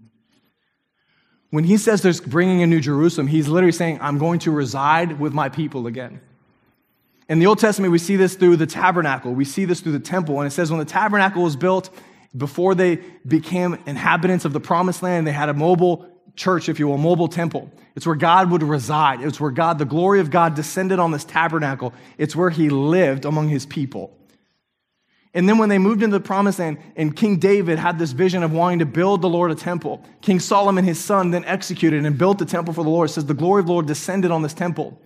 When 1.55 1.63
he 1.63 1.77
says 1.77 2.01
there's 2.01 2.19
bringing 2.19 2.63
a 2.63 2.67
new 2.67 2.81
Jerusalem, 2.81 3.27
he's 3.27 3.47
literally 3.47 3.71
saying, 3.71 3.99
I'm 4.01 4.17
going 4.17 4.39
to 4.39 4.51
reside 4.51 5.21
with 5.21 5.31
my 5.31 5.47
people 5.47 5.87
again. 5.87 6.19
In 7.29 7.39
the 7.39 7.45
Old 7.45 7.59
Testament, 7.59 7.93
we 7.93 7.97
see 7.97 8.17
this 8.17 8.35
through 8.35 8.57
the 8.57 8.67
tabernacle. 8.67 9.33
We 9.33 9.45
see 9.45 9.63
this 9.63 9.79
through 9.79 9.93
the 9.93 10.01
temple. 10.01 10.41
And 10.41 10.47
it 10.47 10.51
says 10.51 10.69
when 10.69 10.79
the 10.79 10.85
tabernacle 10.85 11.43
was 11.43 11.55
built, 11.55 11.91
before 12.35 12.75
they 12.75 12.97
became 13.25 13.81
inhabitants 13.85 14.43
of 14.43 14.51
the 14.51 14.59
promised 14.59 15.01
land, 15.01 15.25
they 15.25 15.31
had 15.31 15.47
a 15.47 15.53
mobile 15.53 16.05
church, 16.35 16.67
if 16.67 16.77
you 16.77 16.89
will, 16.89 16.95
a 16.95 16.97
mobile 16.97 17.29
temple. 17.29 17.71
It's 17.95 18.05
where 18.05 18.17
God 18.17 18.51
would 18.51 18.61
reside. 18.61 19.21
It's 19.21 19.39
where 19.39 19.49
God, 19.49 19.79
the 19.79 19.85
glory 19.85 20.19
of 20.19 20.29
God 20.29 20.55
descended 20.55 20.99
on 20.99 21.11
this 21.11 21.23
tabernacle. 21.23 21.93
It's 22.17 22.35
where 22.35 22.49
he 22.49 22.69
lived 22.69 23.23
among 23.23 23.47
his 23.47 23.65
people. 23.65 24.11
And 25.35 25.49
then 25.49 25.57
when 25.57 25.67
they 25.67 25.77
moved 25.77 26.01
into 26.01 26.17
the 26.17 26.23
promised 26.23 26.59
land, 26.59 26.77
and 26.95 27.13
King 27.13 27.37
David 27.37 27.77
had 27.77 27.99
this 27.99 28.13
vision 28.13 28.41
of 28.41 28.53
wanting 28.53 28.79
to 28.79 28.85
build 28.85 29.21
the 29.21 29.29
Lord 29.29 29.51
a 29.51 29.55
temple, 29.55 30.01
King 30.21 30.39
Solomon, 30.39 30.85
his 30.85 30.97
son, 30.97 31.31
then 31.31 31.43
executed 31.43 32.05
and 32.05 32.17
built 32.17 32.39
the 32.39 32.45
temple 32.45 32.73
for 32.73 32.85
the 32.85 32.89
Lord. 32.89 33.09
It 33.09 33.13
says 33.13 33.25
the 33.25 33.33
glory 33.33 33.59
of 33.59 33.65
the 33.65 33.73
Lord 33.73 33.85
descended 33.85 34.31
on 34.31 34.41
this 34.41 34.53
temple. 34.53 34.97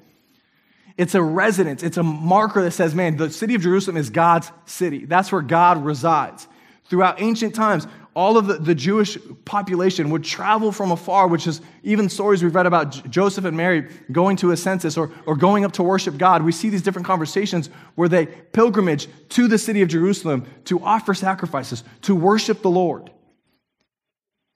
It's 0.97 1.15
a 1.15 1.23
residence, 1.23 1.81
it's 1.81 1.97
a 1.97 2.03
marker 2.03 2.61
that 2.61 2.71
says, 2.71 2.93
man, 2.93 3.17
the 3.17 3.31
city 3.31 3.55
of 3.55 3.61
Jerusalem 3.61 3.97
is 3.97 4.09
God's 4.09 4.51
city. 4.65 5.05
That's 5.05 5.31
where 5.31 5.41
God 5.41 5.83
resides. 5.83 6.47
Throughout 6.85 7.21
ancient 7.21 7.55
times, 7.55 7.87
all 8.19 8.37
of 8.37 8.47
the, 8.47 8.55
the 8.55 8.75
Jewish 8.75 9.17
population 9.45 10.09
would 10.09 10.25
travel 10.25 10.73
from 10.73 10.91
afar, 10.91 11.29
which 11.29 11.47
is 11.47 11.61
even 11.83 12.09
stories 12.09 12.43
we've 12.43 12.53
read 12.53 12.65
about 12.65 12.91
J- 12.91 13.01
Joseph 13.09 13.45
and 13.45 13.55
Mary 13.55 13.89
going 14.11 14.35
to 14.37 14.51
a 14.51 14.57
census 14.57 14.97
or, 14.97 15.09
or 15.25 15.37
going 15.37 15.63
up 15.63 15.71
to 15.73 15.83
worship 15.83 16.17
God. 16.17 16.43
We 16.43 16.51
see 16.51 16.67
these 16.67 16.81
different 16.81 17.07
conversations 17.07 17.69
where 17.95 18.09
they 18.09 18.25
pilgrimage 18.25 19.07
to 19.29 19.47
the 19.47 19.57
city 19.57 19.81
of 19.81 19.87
Jerusalem 19.87 20.45
to 20.65 20.83
offer 20.83 21.13
sacrifices, 21.13 21.85
to 22.01 22.13
worship 22.13 22.61
the 22.61 22.69
Lord. 22.69 23.09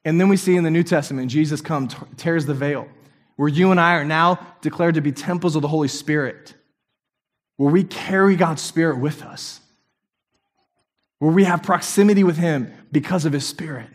And 0.04 0.20
then 0.20 0.28
we 0.28 0.36
see 0.36 0.58
in 0.58 0.66
the 0.66 0.72
New 0.72 0.84
Testament, 0.84 1.32
Jesus 1.32 1.62
comes, 1.62 1.96
tears 2.18 2.46
the 2.46 2.54
veil 2.54 2.90
where 3.38 3.48
you 3.48 3.72
and 3.72 3.80
I 3.80 3.96
are 3.96 4.06
now 4.06 4.46
declared 4.62 4.96
to 4.96 5.02
be 5.02 5.14
temples 5.14 5.56
of 5.56 5.62
the 5.62 5.70
Holy 5.70 5.88
Spirit, 5.88 6.54
where 7.56 7.72
we 7.72 7.86
carry 7.86 8.36
God's 8.36 8.62
Spirit 8.62 9.00
with 9.00 9.24
us, 9.24 9.62
where 11.24 11.32
we 11.32 11.46
have 11.46 11.64
proximity 11.64 12.22
with 12.22 12.36
Him 12.36 12.70
because 12.92 13.24
of 13.24 13.32
His 13.32 13.48
Spirit. 13.48 13.88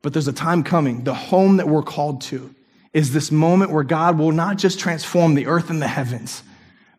But 0.00 0.12
there's 0.12 0.28
a 0.28 0.32
time 0.32 0.62
coming, 0.62 1.02
the 1.02 1.12
home 1.12 1.56
that 1.56 1.68
we're 1.68 1.82
called 1.82 2.20
to 2.22 2.54
is 2.92 3.12
this 3.12 3.32
moment 3.32 3.72
where 3.72 3.82
God 3.82 4.16
will 4.16 4.30
not 4.30 4.56
just 4.56 4.78
transform 4.78 5.34
the 5.34 5.48
earth 5.48 5.70
and 5.70 5.82
the 5.82 5.88
heavens, 5.88 6.44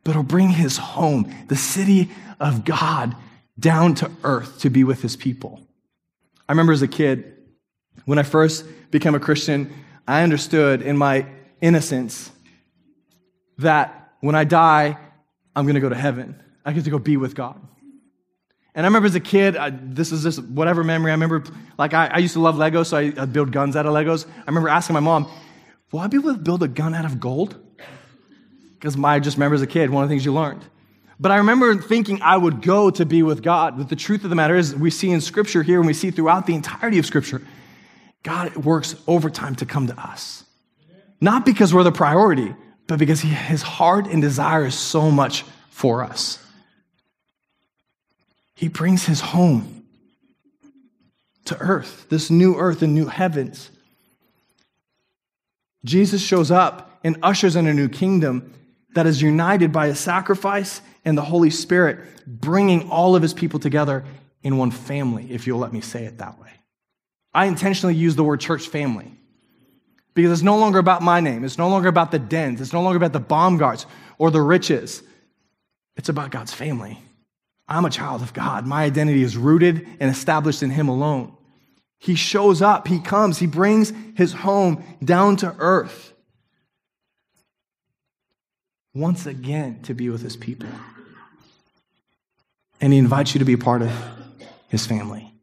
but 0.03 0.17
will 0.17 0.23
bring 0.23 0.49
His 0.49 0.75
home, 0.75 1.33
the 1.47 1.55
city 1.55 2.11
of 2.41 2.65
God, 2.65 3.15
down 3.57 3.95
to 3.95 4.11
earth 4.25 4.59
to 4.59 4.69
be 4.69 4.83
with 4.83 5.01
His 5.01 5.15
people. 5.15 5.61
I 6.49 6.51
remember 6.51 6.73
as 6.73 6.81
a 6.81 6.87
kid, 6.89 7.37
when 8.03 8.19
I 8.19 8.23
first 8.23 8.65
became 8.91 9.15
a 9.15 9.19
Christian, 9.21 9.73
I 10.05 10.23
understood 10.23 10.81
in 10.81 10.97
my 10.97 11.25
innocence 11.61 12.33
that 13.59 14.11
when 14.19 14.35
I 14.35 14.43
die, 14.43 14.97
I'm 15.55 15.63
going 15.63 15.75
to 15.75 15.79
go 15.79 15.87
to 15.87 15.95
heaven. 15.95 16.37
I 16.65 16.73
get 16.73 16.83
to 16.83 16.89
go 16.89 16.99
be 16.99 17.15
with 17.15 17.33
God. 17.33 17.65
And 18.73 18.85
I 18.85 18.87
remember 18.87 19.07
as 19.07 19.15
a 19.15 19.19
kid, 19.19 19.57
I, 19.57 19.69
this 19.69 20.11
is 20.11 20.23
just 20.23 20.41
whatever 20.43 20.83
memory. 20.83 21.11
I 21.11 21.15
remember, 21.15 21.43
like, 21.77 21.93
I, 21.93 22.07
I 22.07 22.17
used 22.19 22.33
to 22.33 22.39
love 22.39 22.55
Legos, 22.55 22.87
so 22.87 22.97
I, 22.97 23.13
I'd 23.17 23.33
build 23.33 23.51
guns 23.51 23.75
out 23.75 23.85
of 23.85 23.93
Legos. 23.93 24.25
I 24.27 24.45
remember 24.47 24.69
asking 24.69 24.93
my 24.93 25.01
mom, 25.01 25.29
Will 25.91 25.99
I 25.99 26.07
be 26.07 26.17
able 26.17 26.33
to 26.33 26.39
build 26.39 26.63
a 26.63 26.69
gun 26.69 26.93
out 26.93 27.03
of 27.03 27.19
gold? 27.19 27.55
Because 28.75 28.97
I 29.03 29.19
just 29.19 29.37
remember 29.37 29.55
as 29.55 29.61
a 29.61 29.67
kid, 29.67 29.89
one 29.89 30.03
of 30.03 30.09
the 30.09 30.13
things 30.13 30.23
you 30.23 30.33
learned. 30.33 30.63
But 31.19 31.31
I 31.31 31.37
remember 31.37 31.75
thinking 31.75 32.21
I 32.21 32.37
would 32.37 32.61
go 32.61 32.89
to 32.89 33.05
be 33.05 33.21
with 33.21 33.43
God. 33.43 33.77
But 33.77 33.89
the 33.89 33.95
truth 33.95 34.23
of 34.23 34.29
the 34.29 34.35
matter 34.35 34.55
is, 34.55 34.73
we 34.73 34.89
see 34.89 35.11
in 35.11 35.21
Scripture 35.21 35.61
here, 35.61 35.77
and 35.77 35.85
we 35.85 35.93
see 35.93 36.09
throughout 36.09 36.47
the 36.47 36.55
entirety 36.55 36.97
of 36.97 37.05
Scripture, 37.05 37.41
God 38.23 38.55
works 38.55 38.95
overtime 39.05 39.55
to 39.55 39.65
come 39.65 39.87
to 39.87 39.99
us. 39.99 40.45
Not 41.19 41.45
because 41.45 41.73
we're 41.73 41.83
the 41.83 41.91
priority, 41.91 42.55
but 42.87 42.97
because 42.97 43.19
he, 43.19 43.29
his 43.29 43.61
heart 43.61 44.07
and 44.07 44.21
desire 44.21 44.65
is 44.65 44.75
so 44.75 45.11
much 45.11 45.43
for 45.69 46.03
us. 46.03 46.40
He 48.61 48.67
brings 48.67 49.03
his 49.07 49.21
home 49.21 49.85
to 51.45 51.57
earth, 51.57 52.05
this 52.09 52.29
new 52.29 52.55
earth 52.57 52.83
and 52.83 52.93
new 52.93 53.07
heavens. 53.07 53.71
Jesus 55.83 56.21
shows 56.21 56.51
up 56.51 56.99
and 57.03 57.17
ushers 57.23 57.55
in 57.55 57.65
a 57.65 57.73
new 57.73 57.89
kingdom 57.89 58.53
that 58.93 59.07
is 59.07 59.19
united 59.19 59.71
by 59.71 59.87
a 59.87 59.95
sacrifice 59.95 60.79
and 61.03 61.17
the 61.17 61.23
Holy 61.23 61.49
Spirit, 61.49 62.01
bringing 62.27 62.87
all 62.91 63.15
of 63.15 63.23
his 63.23 63.33
people 63.33 63.59
together 63.59 64.05
in 64.43 64.57
one 64.57 64.69
family, 64.69 65.31
if 65.31 65.47
you'll 65.47 65.57
let 65.57 65.73
me 65.73 65.81
say 65.81 66.05
it 66.05 66.19
that 66.19 66.39
way. 66.39 66.51
I 67.33 67.47
intentionally 67.47 67.95
use 67.95 68.15
the 68.15 68.23
word 68.23 68.41
church 68.41 68.67
family 68.67 69.11
because 70.13 70.31
it's 70.31 70.43
no 70.43 70.59
longer 70.59 70.77
about 70.77 71.01
my 71.01 71.19
name. 71.19 71.43
It's 71.43 71.57
no 71.57 71.67
longer 71.67 71.89
about 71.89 72.11
the 72.11 72.19
dens. 72.19 72.61
It's 72.61 72.73
no 72.73 72.83
longer 72.83 72.97
about 72.97 73.13
the 73.13 73.19
Baumgarts 73.19 73.87
or 74.19 74.29
the 74.29 74.41
riches. 74.43 75.01
It's 75.95 76.09
about 76.09 76.29
God's 76.29 76.53
family. 76.53 76.99
I'm 77.71 77.85
a 77.85 77.89
child 77.89 78.21
of 78.21 78.33
God. 78.33 78.67
My 78.67 78.83
identity 78.83 79.23
is 79.23 79.37
rooted 79.37 79.87
and 80.01 80.11
established 80.11 80.61
in 80.61 80.71
Him 80.71 80.89
alone. 80.89 81.31
He 81.99 82.15
shows 82.15 82.61
up, 82.61 82.89
He 82.89 82.99
comes, 82.99 83.37
He 83.37 83.47
brings 83.47 83.93
His 84.15 84.33
home 84.33 84.83
down 85.01 85.37
to 85.37 85.55
earth 85.57 86.11
once 88.93 89.25
again 89.25 89.79
to 89.83 89.93
be 89.93 90.09
with 90.09 90.21
His 90.21 90.35
people. 90.35 90.67
And 92.81 92.91
He 92.91 92.99
invites 92.99 93.33
you 93.33 93.39
to 93.39 93.45
be 93.45 93.55
part 93.55 93.81
of 93.81 93.91
His 94.67 94.85
family. 94.85 95.33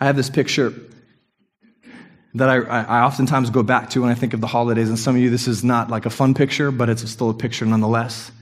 I 0.00 0.06
have 0.06 0.14
this 0.14 0.30
picture 0.30 0.72
that 2.34 2.48
I, 2.48 2.56
I, 2.56 3.02
oftentimes 3.02 3.50
go 3.50 3.62
back 3.62 3.90
to 3.90 4.02
when 4.02 4.10
I 4.10 4.14
think 4.14 4.34
of 4.34 4.40
the 4.40 4.46
holidays. 4.46 4.88
And 4.88 4.98
some 4.98 5.14
of 5.14 5.22
you, 5.22 5.30
this 5.30 5.46
is 5.46 5.62
not 5.62 5.88
like 5.88 6.04
a 6.04 6.10
fun 6.10 6.34
picture, 6.34 6.70
but 6.72 6.88
it's 6.88 7.08
still 7.08 7.30
a 7.30 7.34
picture 7.34 7.64
nonetheless, 7.64 8.32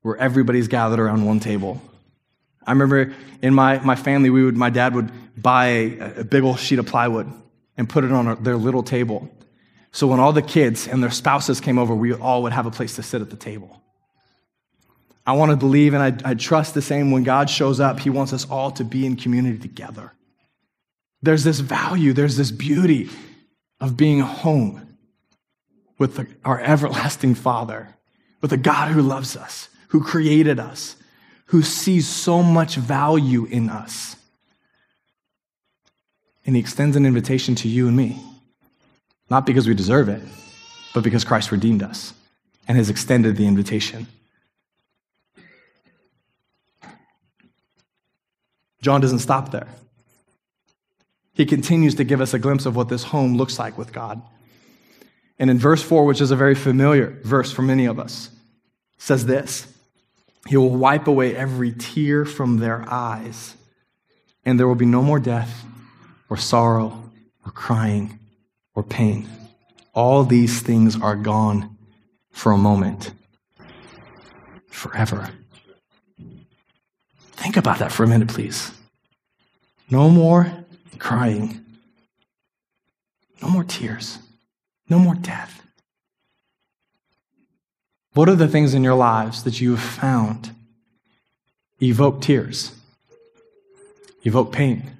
where 0.00 0.16
everybody's 0.16 0.68
gathered 0.68 0.98
around 0.98 1.24
one 1.26 1.38
table. 1.38 1.80
I 2.66 2.72
remember 2.72 3.14
in 3.42 3.54
my, 3.54 3.80
my 3.80 3.96
family, 3.96 4.30
we 4.30 4.44
would, 4.44 4.56
my 4.56 4.70
dad 4.70 4.94
would 4.94 5.10
buy 5.40 5.66
a, 5.66 6.20
a 6.20 6.24
big 6.24 6.42
old 6.42 6.58
sheet 6.58 6.78
of 6.78 6.86
plywood 6.86 7.30
and 7.76 7.88
put 7.88 8.04
it 8.04 8.12
on 8.12 8.42
their 8.42 8.56
little 8.56 8.82
table. 8.82 9.28
So 9.90 10.06
when 10.06 10.20
all 10.20 10.32
the 10.32 10.42
kids 10.42 10.88
and 10.88 11.02
their 11.02 11.10
spouses 11.10 11.60
came 11.60 11.78
over, 11.78 11.94
we 11.94 12.14
all 12.14 12.44
would 12.44 12.52
have 12.52 12.64
a 12.64 12.70
place 12.70 12.96
to 12.96 13.02
sit 13.02 13.20
at 13.20 13.28
the 13.28 13.36
table. 13.36 13.82
I 15.26 15.32
want 15.32 15.50
to 15.50 15.56
believe 15.56 15.94
and 15.94 16.02
I, 16.24 16.30
I 16.30 16.34
trust 16.34 16.74
the 16.74 16.82
same 16.82 17.10
when 17.10 17.24
God 17.24 17.50
shows 17.50 17.78
up, 17.78 18.00
He 18.00 18.10
wants 18.10 18.32
us 18.32 18.48
all 18.48 18.70
to 18.72 18.84
be 18.84 19.04
in 19.04 19.16
community 19.16 19.58
together. 19.58 20.12
There's 21.22 21.44
this 21.44 21.60
value, 21.60 22.12
there's 22.12 22.36
this 22.36 22.50
beauty 22.50 23.08
of 23.80 23.96
being 23.96 24.20
home 24.20 24.96
with 25.98 26.16
the, 26.16 26.26
our 26.44 26.60
everlasting 26.60 27.34
Father, 27.34 27.94
with 28.40 28.52
a 28.52 28.56
God 28.56 28.90
who 28.90 29.02
loves 29.02 29.36
us, 29.36 29.68
who 29.88 30.02
created 30.02 30.58
us, 30.58 30.96
who 31.46 31.62
sees 31.62 32.08
so 32.08 32.42
much 32.42 32.74
value 32.76 33.44
in 33.44 33.70
us. 33.70 34.16
And 36.44 36.56
He 36.56 36.60
extends 36.60 36.96
an 36.96 37.06
invitation 37.06 37.54
to 37.56 37.68
you 37.68 37.86
and 37.86 37.96
me, 37.96 38.20
not 39.30 39.46
because 39.46 39.68
we 39.68 39.74
deserve 39.74 40.08
it, 40.08 40.22
but 40.92 41.04
because 41.04 41.24
Christ 41.24 41.52
redeemed 41.52 41.82
us 41.82 42.14
and 42.66 42.76
has 42.76 42.90
extended 42.90 43.36
the 43.36 43.46
invitation. 43.46 44.08
John 48.80 49.00
doesn't 49.00 49.20
stop 49.20 49.52
there. 49.52 49.68
He 51.34 51.46
continues 51.46 51.94
to 51.94 52.04
give 52.04 52.20
us 52.20 52.34
a 52.34 52.38
glimpse 52.38 52.66
of 52.66 52.76
what 52.76 52.88
this 52.88 53.04
home 53.04 53.36
looks 53.36 53.58
like 53.58 53.78
with 53.78 53.92
God. 53.92 54.22
And 55.38 55.50
in 55.50 55.58
verse 55.58 55.82
4, 55.82 56.04
which 56.04 56.20
is 56.20 56.30
a 56.30 56.36
very 56.36 56.54
familiar 56.54 57.18
verse 57.24 57.50
for 57.50 57.62
many 57.62 57.86
of 57.86 57.98
us, 57.98 58.30
says 58.98 59.26
this 59.26 59.66
He 60.46 60.56
will 60.56 60.70
wipe 60.70 61.06
away 61.06 61.34
every 61.34 61.72
tear 61.72 62.24
from 62.24 62.58
their 62.58 62.84
eyes, 62.88 63.56
and 64.44 64.58
there 64.58 64.68
will 64.68 64.74
be 64.74 64.86
no 64.86 65.02
more 65.02 65.18
death, 65.18 65.64
or 66.28 66.36
sorrow, 66.36 67.10
or 67.44 67.52
crying, 67.52 68.18
or 68.74 68.82
pain. 68.82 69.28
All 69.94 70.24
these 70.24 70.60
things 70.60 71.00
are 71.00 71.16
gone 71.16 71.76
for 72.30 72.52
a 72.52 72.58
moment, 72.58 73.12
forever. 74.68 75.28
Think 77.32 77.56
about 77.56 77.78
that 77.80 77.90
for 77.90 78.04
a 78.04 78.06
minute, 78.08 78.28
please. 78.28 78.70
No 79.90 80.08
more 80.08 80.61
crying. 80.98 81.64
No 83.40 83.48
more 83.48 83.64
tears. 83.64 84.18
No 84.88 84.98
more 84.98 85.14
death. 85.14 85.62
What 88.14 88.28
are 88.28 88.36
the 88.36 88.48
things 88.48 88.74
in 88.74 88.84
your 88.84 88.94
lives 88.94 89.42
that 89.44 89.60
you 89.60 89.70
have 89.70 89.80
found 89.80 90.54
evoke 91.80 92.20
tears, 92.20 92.72
evoke 94.24 94.52
pain, 94.52 94.90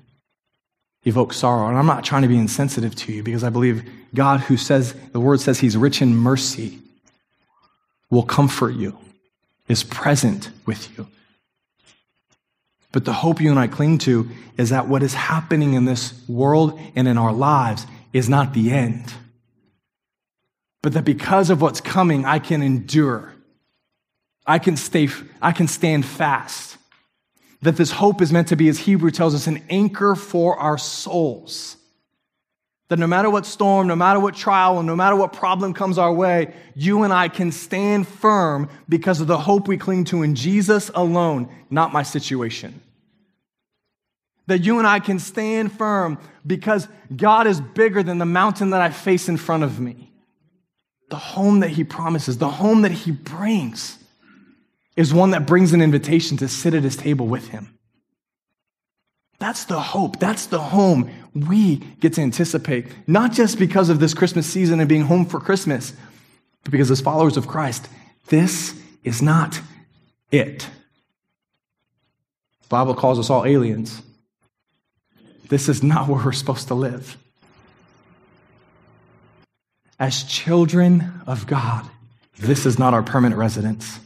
evoke 1.04 1.32
sorrow? 1.32 1.68
And 1.68 1.76
I'm 1.76 1.86
not 1.86 2.04
trying 2.04 2.22
to 2.22 2.28
be 2.28 2.38
insensitive 2.38 2.94
to 2.96 3.12
you 3.12 3.22
because 3.22 3.44
I 3.44 3.50
believe 3.50 3.88
God, 4.14 4.40
who 4.40 4.56
says, 4.56 4.94
the 5.12 5.20
word 5.20 5.40
says 5.40 5.60
he's 5.60 5.76
rich 5.76 6.00
in 6.00 6.16
mercy, 6.16 6.78
will 8.10 8.22
comfort 8.22 8.74
you, 8.74 8.96
is 9.68 9.84
present 9.84 10.50
with 10.66 10.96
you. 10.96 11.06
But 12.92 13.06
the 13.06 13.12
hope 13.12 13.40
you 13.40 13.50
and 13.50 13.58
I 13.58 13.66
cling 13.66 13.98
to 13.98 14.28
is 14.58 14.70
that 14.70 14.86
what 14.86 15.02
is 15.02 15.14
happening 15.14 15.74
in 15.74 15.86
this 15.86 16.12
world 16.28 16.78
and 16.94 17.08
in 17.08 17.16
our 17.16 17.32
lives 17.32 17.86
is 18.12 18.28
not 18.28 18.52
the 18.52 18.70
end. 18.70 19.12
But 20.82 20.92
that 20.92 21.04
because 21.04 21.48
of 21.48 21.62
what's 21.62 21.80
coming, 21.80 22.24
I 22.24 22.38
can 22.38 22.62
endure. 22.62 23.32
I 24.46 24.58
can 24.58 24.76
stay, 24.76 25.08
I 25.40 25.52
can 25.52 25.68
stand 25.68 26.04
fast. 26.04 26.76
That 27.62 27.76
this 27.76 27.92
hope 27.92 28.20
is 28.20 28.32
meant 28.32 28.48
to 28.48 28.56
be, 28.56 28.68
as 28.68 28.80
Hebrew 28.80 29.12
tells 29.12 29.34
us, 29.34 29.46
an 29.46 29.62
anchor 29.70 30.14
for 30.16 30.58
our 30.58 30.76
souls. 30.76 31.76
That 32.92 32.98
no 32.98 33.06
matter 33.06 33.30
what 33.30 33.46
storm, 33.46 33.86
no 33.86 33.96
matter 33.96 34.20
what 34.20 34.34
trial, 34.34 34.76
and 34.76 34.86
no 34.86 34.94
matter 34.94 35.16
what 35.16 35.32
problem 35.32 35.72
comes 35.72 35.96
our 35.96 36.12
way, 36.12 36.52
you 36.74 37.04
and 37.04 37.10
I 37.10 37.28
can 37.28 37.50
stand 37.50 38.06
firm 38.06 38.68
because 38.86 39.18
of 39.18 39.28
the 39.28 39.38
hope 39.38 39.66
we 39.66 39.78
cling 39.78 40.04
to 40.04 40.22
in 40.22 40.34
Jesus 40.34 40.90
alone, 40.94 41.48
not 41.70 41.94
my 41.94 42.02
situation. 42.02 42.82
That 44.46 44.58
you 44.58 44.76
and 44.76 44.86
I 44.86 45.00
can 45.00 45.18
stand 45.18 45.72
firm 45.72 46.18
because 46.46 46.86
God 47.16 47.46
is 47.46 47.62
bigger 47.62 48.02
than 48.02 48.18
the 48.18 48.26
mountain 48.26 48.68
that 48.68 48.82
I 48.82 48.90
face 48.90 49.26
in 49.26 49.38
front 49.38 49.64
of 49.64 49.80
me. 49.80 50.12
The 51.08 51.16
home 51.16 51.60
that 51.60 51.70
He 51.70 51.84
promises, 51.84 52.36
the 52.36 52.50
home 52.50 52.82
that 52.82 52.92
He 52.92 53.10
brings, 53.10 53.96
is 54.96 55.14
one 55.14 55.30
that 55.30 55.46
brings 55.46 55.72
an 55.72 55.80
invitation 55.80 56.36
to 56.36 56.46
sit 56.46 56.74
at 56.74 56.82
His 56.82 56.98
table 56.98 57.26
with 57.26 57.48
Him. 57.48 57.72
That's 59.42 59.64
the 59.64 59.80
hope. 59.80 60.20
That's 60.20 60.46
the 60.46 60.60
home 60.60 61.10
we 61.34 61.78
get 61.98 62.12
to 62.12 62.20
anticipate, 62.20 62.86
not 63.08 63.32
just 63.32 63.58
because 63.58 63.88
of 63.88 63.98
this 63.98 64.14
Christmas 64.14 64.46
season 64.46 64.78
and 64.78 64.88
being 64.88 65.02
home 65.02 65.26
for 65.26 65.40
Christmas, 65.40 65.92
but 66.62 66.70
because 66.70 66.92
as 66.92 67.00
followers 67.00 67.36
of 67.36 67.48
Christ, 67.48 67.88
this 68.28 68.80
is 69.02 69.20
not 69.20 69.60
it. 70.30 70.60
The 72.60 72.68
Bible 72.68 72.94
calls 72.94 73.18
us 73.18 73.30
all 73.30 73.44
aliens. 73.44 74.00
This 75.48 75.68
is 75.68 75.82
not 75.82 76.06
where 76.08 76.24
we're 76.24 76.30
supposed 76.30 76.68
to 76.68 76.74
live. 76.74 77.16
As 79.98 80.22
children 80.22 81.20
of 81.26 81.48
God, 81.48 81.84
this 82.38 82.64
is 82.64 82.78
not 82.78 82.94
our 82.94 83.02
permanent 83.02 83.40
residence. 83.40 83.98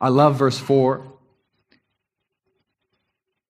I 0.00 0.08
love 0.08 0.36
verse 0.36 0.58
4 0.58 1.17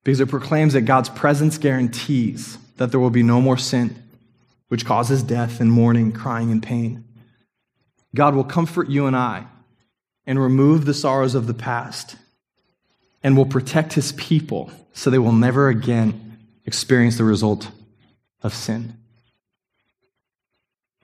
because 0.08 0.20
it 0.20 0.30
proclaims 0.30 0.72
that 0.72 0.86
God's 0.86 1.10
presence 1.10 1.58
guarantees 1.58 2.56
that 2.78 2.90
there 2.90 2.98
will 2.98 3.10
be 3.10 3.22
no 3.22 3.42
more 3.42 3.58
sin, 3.58 3.94
which 4.68 4.86
causes 4.86 5.22
death 5.22 5.60
and 5.60 5.70
mourning, 5.70 6.12
crying, 6.12 6.50
and 6.50 6.62
pain. 6.62 7.04
God 8.14 8.34
will 8.34 8.42
comfort 8.42 8.88
you 8.88 9.04
and 9.04 9.14
I 9.14 9.44
and 10.24 10.40
remove 10.40 10.86
the 10.86 10.94
sorrows 10.94 11.34
of 11.34 11.46
the 11.46 11.52
past 11.52 12.16
and 13.22 13.36
will 13.36 13.44
protect 13.44 13.92
his 13.92 14.12
people 14.12 14.70
so 14.94 15.10
they 15.10 15.18
will 15.18 15.30
never 15.30 15.68
again 15.68 16.38
experience 16.64 17.18
the 17.18 17.24
result 17.24 17.70
of 18.42 18.54
sin. 18.54 18.96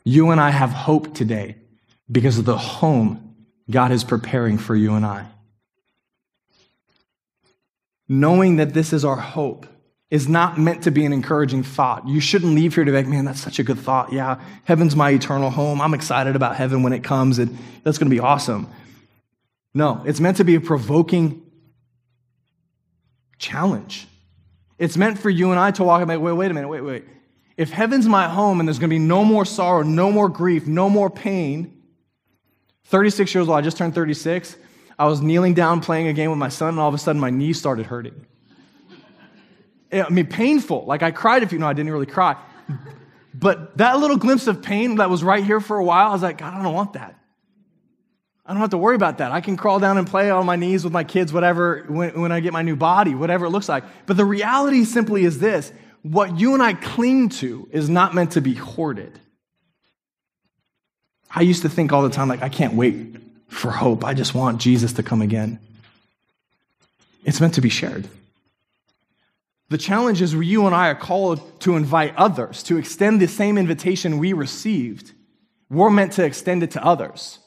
You 0.02 0.30
and 0.30 0.40
I 0.40 0.48
have 0.48 0.70
hope 0.70 1.14
today 1.14 1.56
because 2.10 2.38
of 2.38 2.46
the 2.46 2.56
home 2.56 3.36
God 3.70 3.92
is 3.92 4.02
preparing 4.02 4.56
for 4.56 4.74
you 4.74 4.94
and 4.94 5.04
I 5.04 5.26
knowing 8.08 8.56
that 8.56 8.74
this 8.74 8.92
is 8.92 9.04
our 9.04 9.16
hope 9.16 9.66
is 10.10 10.28
not 10.28 10.58
meant 10.58 10.82
to 10.84 10.90
be 10.90 11.04
an 11.04 11.12
encouraging 11.12 11.62
thought. 11.62 12.06
You 12.06 12.20
shouldn't 12.20 12.54
leave 12.54 12.74
here 12.74 12.84
to 12.84 12.90
be 12.90 12.96
like, 12.96 13.06
man, 13.06 13.24
that's 13.24 13.40
such 13.40 13.58
a 13.58 13.62
good 13.62 13.78
thought. 13.78 14.12
Yeah, 14.12 14.40
heaven's 14.64 14.94
my 14.94 15.10
eternal 15.10 15.50
home. 15.50 15.80
I'm 15.80 15.94
excited 15.94 16.36
about 16.36 16.56
heaven 16.56 16.82
when 16.82 16.92
it 16.92 17.02
comes, 17.02 17.38
and 17.38 17.58
that's 17.82 17.98
going 17.98 18.08
to 18.08 18.14
be 18.14 18.20
awesome. 18.20 18.68
No, 19.74 20.02
it's 20.06 20.20
meant 20.20 20.36
to 20.36 20.44
be 20.44 20.54
a 20.54 20.60
provoking 20.60 21.42
challenge. 23.38 24.06
It's 24.78 24.96
meant 24.96 25.18
for 25.18 25.30
you 25.30 25.50
and 25.50 25.58
I 25.58 25.70
to 25.72 25.84
walk 25.84 26.00
and 26.00 26.08
be 26.08 26.14
like, 26.14 26.22
wait, 26.22 26.32
wait 26.32 26.50
a 26.50 26.54
minute, 26.54 26.68
wait, 26.68 26.82
wait. 26.82 27.04
If 27.56 27.70
heaven's 27.70 28.06
my 28.06 28.28
home 28.28 28.60
and 28.60 28.68
there's 28.68 28.78
going 28.78 28.90
to 28.90 28.94
be 28.94 29.00
no 29.00 29.24
more 29.24 29.44
sorrow, 29.44 29.82
no 29.82 30.10
more 30.10 30.28
grief, 30.28 30.66
no 30.66 30.90
more 30.90 31.08
pain, 31.08 31.82
36 32.84 33.34
years 33.34 33.48
old, 33.48 33.56
I 33.56 33.60
just 33.62 33.76
turned 33.76 33.94
36. 33.94 34.56
I 34.98 35.06
was 35.06 35.20
kneeling 35.20 35.54
down 35.54 35.80
playing 35.80 36.06
a 36.06 36.12
game 36.12 36.30
with 36.30 36.38
my 36.38 36.48
son, 36.48 36.70
and 36.70 36.80
all 36.80 36.88
of 36.88 36.94
a 36.94 36.98
sudden 36.98 37.20
my 37.20 37.30
knee 37.30 37.52
started 37.52 37.86
hurting. 37.86 38.26
I 39.92 40.08
mean, 40.08 40.26
painful. 40.26 40.84
Like 40.86 41.02
I 41.02 41.10
cried 41.10 41.42
if 41.42 41.52
you 41.52 41.58
know, 41.58 41.66
I 41.66 41.72
didn't 41.72 41.92
really 41.92 42.06
cry. 42.06 42.36
But 43.32 43.76
that 43.78 43.98
little 43.98 44.16
glimpse 44.16 44.46
of 44.46 44.62
pain 44.62 44.96
that 44.96 45.10
was 45.10 45.24
right 45.24 45.44
here 45.44 45.60
for 45.60 45.76
a 45.76 45.84
while, 45.84 46.08
I 46.08 46.12
was 46.12 46.22
like, 46.22 46.38
God, 46.38 46.54
I 46.54 46.62
don't 46.62 46.74
want 46.74 46.92
that. 46.92 47.18
I 48.46 48.52
don't 48.52 48.60
have 48.60 48.70
to 48.70 48.78
worry 48.78 48.94
about 48.94 49.18
that. 49.18 49.32
I 49.32 49.40
can 49.40 49.56
crawl 49.56 49.80
down 49.80 49.96
and 49.96 50.06
play 50.06 50.30
on 50.30 50.44
my 50.46 50.56
knees 50.56 50.84
with 50.84 50.92
my 50.92 51.02
kids, 51.02 51.32
whatever, 51.32 51.84
when, 51.88 52.20
when 52.20 52.30
I 52.30 52.40
get 52.40 52.52
my 52.52 52.62
new 52.62 52.76
body, 52.76 53.14
whatever 53.14 53.46
it 53.46 53.50
looks 53.50 53.68
like. 53.68 53.84
But 54.06 54.16
the 54.16 54.24
reality 54.24 54.84
simply 54.84 55.24
is 55.24 55.38
this 55.38 55.72
what 56.02 56.38
you 56.38 56.52
and 56.52 56.62
I 56.62 56.74
cling 56.74 57.30
to 57.30 57.66
is 57.72 57.88
not 57.88 58.14
meant 58.14 58.32
to 58.32 58.42
be 58.42 58.54
hoarded. 58.54 59.18
I 61.30 61.40
used 61.40 61.62
to 61.62 61.68
think 61.68 61.92
all 61.92 62.02
the 62.02 62.10
time, 62.10 62.28
like, 62.28 62.42
I 62.42 62.50
can't 62.50 62.74
wait 62.74 63.16
for 63.48 63.70
hope. 63.70 64.04
I 64.04 64.14
just 64.14 64.34
want 64.34 64.60
Jesus 64.60 64.92
to 64.94 65.02
come 65.02 65.22
again. 65.22 65.58
It's 67.24 67.40
meant 67.40 67.54
to 67.54 67.60
be 67.60 67.68
shared. 67.68 68.08
The 69.70 69.78
challenge 69.78 70.20
is 70.20 70.34
where 70.34 70.42
you 70.42 70.66
and 70.66 70.74
I 70.74 70.88
are 70.88 70.94
called 70.94 71.60
to 71.60 71.76
invite 71.76 72.14
others, 72.16 72.62
to 72.64 72.76
extend 72.76 73.20
the 73.20 73.26
same 73.26 73.56
invitation 73.56 74.18
we 74.18 74.32
received. 74.32 75.12
We're 75.70 75.90
meant 75.90 76.12
to 76.12 76.24
extend 76.24 76.62
it 76.62 76.72
to 76.72 76.84
others. 76.84 77.38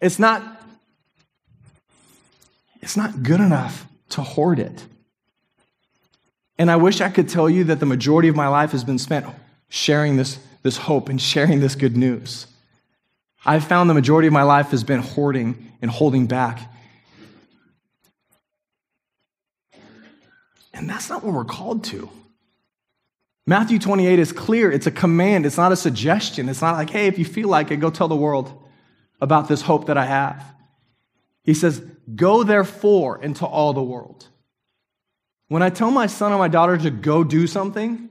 It's 0.00 0.18
not, 0.18 0.42
it's 2.82 2.96
not 2.96 3.22
good 3.22 3.40
enough 3.40 3.86
to 4.10 4.22
hoard 4.22 4.58
it. 4.58 4.84
And 6.58 6.70
I 6.70 6.76
wish 6.76 7.00
I 7.00 7.08
could 7.08 7.28
tell 7.28 7.48
you 7.48 7.64
that 7.64 7.80
the 7.80 7.86
majority 7.86 8.28
of 8.28 8.36
my 8.36 8.48
life 8.48 8.72
has 8.72 8.84
been 8.84 8.98
spent 8.98 9.26
sharing 9.68 10.16
this, 10.16 10.38
this 10.62 10.76
hope 10.76 11.08
and 11.08 11.20
sharing 11.20 11.60
this 11.60 11.74
good 11.74 11.96
news. 11.96 12.46
I've 13.46 13.64
found 13.64 13.90
the 13.90 13.94
majority 13.94 14.26
of 14.26 14.32
my 14.32 14.42
life 14.42 14.70
has 14.70 14.84
been 14.84 15.00
hoarding 15.00 15.72
and 15.82 15.90
holding 15.90 16.26
back. 16.26 16.72
And 20.72 20.88
that's 20.88 21.08
not 21.08 21.22
what 21.22 21.34
we're 21.34 21.44
called 21.44 21.84
to. 21.84 22.08
Matthew 23.46 23.78
28 23.78 24.18
is 24.18 24.32
clear. 24.32 24.72
It's 24.72 24.86
a 24.86 24.90
command, 24.90 25.46
it's 25.46 25.58
not 25.58 25.72
a 25.72 25.76
suggestion. 25.76 26.48
It's 26.48 26.62
not 26.62 26.76
like, 26.76 26.90
hey, 26.90 27.06
if 27.06 27.18
you 27.18 27.24
feel 27.24 27.48
like 27.48 27.70
it, 27.70 27.76
go 27.76 27.90
tell 27.90 28.08
the 28.08 28.16
world 28.16 28.62
about 29.20 29.48
this 29.48 29.62
hope 29.62 29.86
that 29.86 29.98
I 29.98 30.06
have. 30.06 30.42
He 31.44 31.54
says, 31.54 31.82
Go 32.14 32.42
therefore 32.42 33.22
into 33.22 33.46
all 33.46 33.72
the 33.72 33.82
world. 33.82 34.28
When 35.48 35.62
I 35.62 35.70
tell 35.70 35.90
my 35.90 36.06
son 36.06 36.32
or 36.32 36.38
my 36.38 36.48
daughter 36.48 36.76
to 36.76 36.90
go 36.90 37.24
do 37.24 37.46
something, 37.46 38.08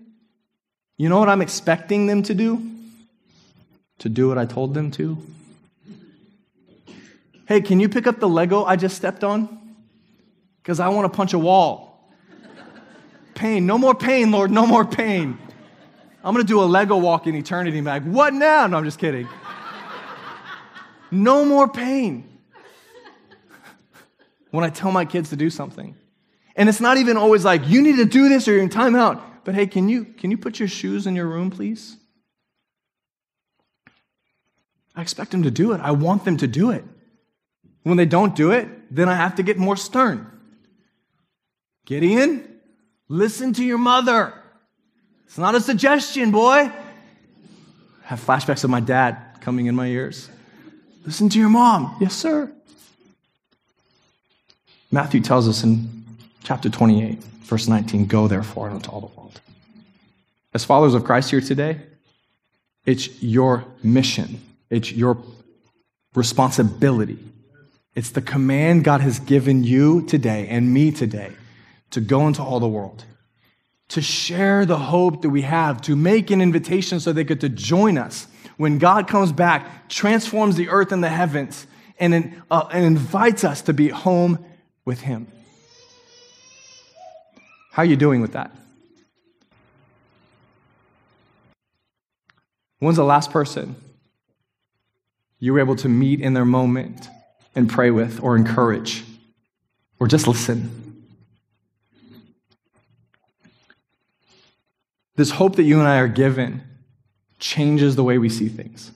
you 0.97 1.09
know 1.09 1.19
what 1.19 1.29
I'm 1.29 1.41
expecting 1.41 2.05
them 2.07 2.23
to 2.23 2.33
do? 2.33 2.72
To 4.03 4.09
do 4.09 4.27
what 4.27 4.37
I 4.37 4.45
told 4.45 4.73
them 4.73 4.91
to? 4.91 5.17
Hey, 7.45 7.61
can 7.61 7.79
you 7.79 7.87
pick 7.87 8.05
up 8.05 8.19
the 8.19 8.27
Lego 8.27 8.65
I 8.65 8.75
just 8.75 8.97
stepped 8.97 9.23
on? 9.23 9.77
Because 10.61 10.81
I 10.81 10.89
want 10.89 11.09
to 11.09 11.15
punch 11.15 11.31
a 11.31 11.39
wall. 11.39 12.11
Pain, 13.33 13.65
no 13.65 13.77
more 13.77 13.95
pain, 13.95 14.29
Lord, 14.29 14.51
no 14.51 14.67
more 14.67 14.83
pain. 14.83 15.37
I'm 16.21 16.33
going 16.33 16.45
to 16.45 16.47
do 16.47 16.61
a 16.61 16.65
Lego 16.65 16.97
walk 16.97 17.27
in 17.27 17.35
eternity. 17.35 17.77
I'm 17.77 17.85
like, 17.85 18.03
what 18.03 18.33
now? 18.33 18.67
No, 18.67 18.77
I'm 18.77 18.83
just 18.83 18.99
kidding. 18.99 19.25
No 21.09 21.45
more 21.45 21.69
pain 21.69 22.29
when 24.51 24.65
I 24.65 24.69
tell 24.69 24.91
my 24.91 25.05
kids 25.05 25.29
to 25.29 25.37
do 25.37 25.49
something. 25.49 25.95
And 26.57 26.67
it's 26.67 26.81
not 26.81 26.97
even 26.97 27.15
always 27.15 27.45
like, 27.45 27.69
you 27.69 27.81
need 27.81 27.95
to 27.95 28.05
do 28.05 28.27
this 28.27 28.49
or 28.49 28.51
you're 28.51 28.63
in 28.63 28.69
timeout. 28.69 29.21
But 29.45 29.55
hey, 29.55 29.65
can 29.65 29.87
you, 29.87 30.03
can 30.03 30.29
you 30.29 30.37
put 30.37 30.59
your 30.59 30.67
shoes 30.67 31.07
in 31.07 31.15
your 31.15 31.27
room, 31.27 31.49
please? 31.49 31.95
I 34.95 35.01
expect 35.01 35.31
them 35.31 35.43
to 35.43 35.51
do 35.51 35.73
it. 35.73 35.81
I 35.81 35.91
want 35.91 36.25
them 36.25 36.37
to 36.37 36.47
do 36.47 36.71
it. 36.71 36.83
When 37.83 37.97
they 37.97 38.05
don't 38.05 38.35
do 38.35 38.51
it, 38.51 38.67
then 38.93 39.09
I 39.09 39.15
have 39.15 39.35
to 39.35 39.43
get 39.43 39.57
more 39.57 39.75
stern. 39.75 40.27
Gideon, 41.85 42.47
listen 43.07 43.53
to 43.53 43.63
your 43.63 43.77
mother. 43.77 44.33
It's 45.25 45.37
not 45.37 45.55
a 45.55 45.61
suggestion, 45.61 46.31
boy. 46.31 46.71
I 46.71 46.71
have 48.03 48.23
flashbacks 48.23 48.63
of 48.63 48.69
my 48.69 48.79
dad 48.79 49.17
coming 49.41 49.65
in 49.65 49.75
my 49.75 49.87
ears. 49.87 50.29
Listen 51.05 51.27
to 51.29 51.39
your 51.39 51.49
mom. 51.49 51.97
Yes, 51.99 52.13
sir. 52.13 52.53
Matthew 54.91 55.21
tells 55.21 55.47
us 55.47 55.63
in 55.63 56.05
chapter 56.43 56.69
28, 56.69 57.21
verse 57.23 57.67
19 57.67 58.05
go 58.05 58.27
therefore 58.27 58.69
into 58.69 58.89
all 58.89 59.01
the 59.01 59.07
world. 59.07 59.41
As 60.53 60.63
followers 60.63 60.93
of 60.93 61.03
Christ 61.03 61.31
here 61.31 61.41
today, 61.41 61.81
it's 62.85 63.21
your 63.21 63.65
mission 63.81 64.39
it's 64.73 64.91
your 64.91 65.17
responsibility. 66.15 67.19
It's 67.95 68.09
the 68.09 68.21
command 68.21 68.83
God 68.83 69.01
has 69.01 69.19
given 69.19 69.63
you 69.63 70.01
today 70.01 70.47
and 70.47 70.73
me 70.73 70.91
today 70.91 71.31
to 71.91 72.01
go 72.01 72.27
into 72.27 72.41
all 72.41 72.59
the 72.59 72.67
world, 72.67 73.05
to 73.89 74.01
share 74.01 74.65
the 74.65 74.79
hope 74.79 75.21
that 75.21 75.29
we 75.29 75.43
have, 75.43 75.79
to 75.81 75.95
make 75.95 76.31
an 76.31 76.41
invitation 76.41 76.99
so 76.99 77.13
they 77.13 77.23
get 77.23 77.41
to 77.41 77.49
join 77.49 77.99
us 77.99 78.25
when 78.57 78.79
God 78.79 79.07
comes 79.07 79.31
back, 79.31 79.89
transforms 79.89 80.55
the 80.55 80.69
earth 80.69 80.91
and 80.91 81.03
the 81.03 81.09
heavens, 81.09 81.67
and, 81.99 82.41
uh, 82.49 82.67
and 82.71 82.83
invites 82.83 83.43
us 83.43 83.61
to 83.63 83.73
be 83.73 83.89
home 83.89 84.43
with 84.85 85.01
Him. 85.01 85.27
How 87.71 87.83
are 87.83 87.85
you 87.85 87.95
doing 87.95 88.21
with 88.21 88.33
that? 88.33 88.51
When's 92.79 92.97
the 92.97 93.03
last 93.03 93.29
person 93.29 93.75
you 95.43 95.51
were 95.51 95.59
able 95.59 95.75
to 95.75 95.89
meet 95.89 96.21
in 96.21 96.33
their 96.33 96.45
moment 96.45 97.09
and 97.53 97.69
pray 97.69 97.91
with 97.91 98.23
or 98.23 98.37
encourage 98.37 99.03
or 99.99 100.07
just 100.07 100.25
listen? 100.25 101.03
This 105.17 105.31
hope 105.31 105.57
that 105.57 105.63
you 105.63 105.79
and 105.79 105.87
I 105.87 105.97
are 105.97 106.07
given 106.07 106.63
changes 107.39 107.97
the 107.97 108.05
way 108.05 108.17
we 108.17 108.29
see 108.29 108.47
things. 108.47 108.91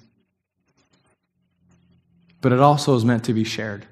But 2.40 2.54
it 2.54 2.62
also 2.62 2.96
is 2.96 3.04
meant 3.04 3.26
to 3.26 3.34
be 3.34 3.44
shared. 3.44 3.86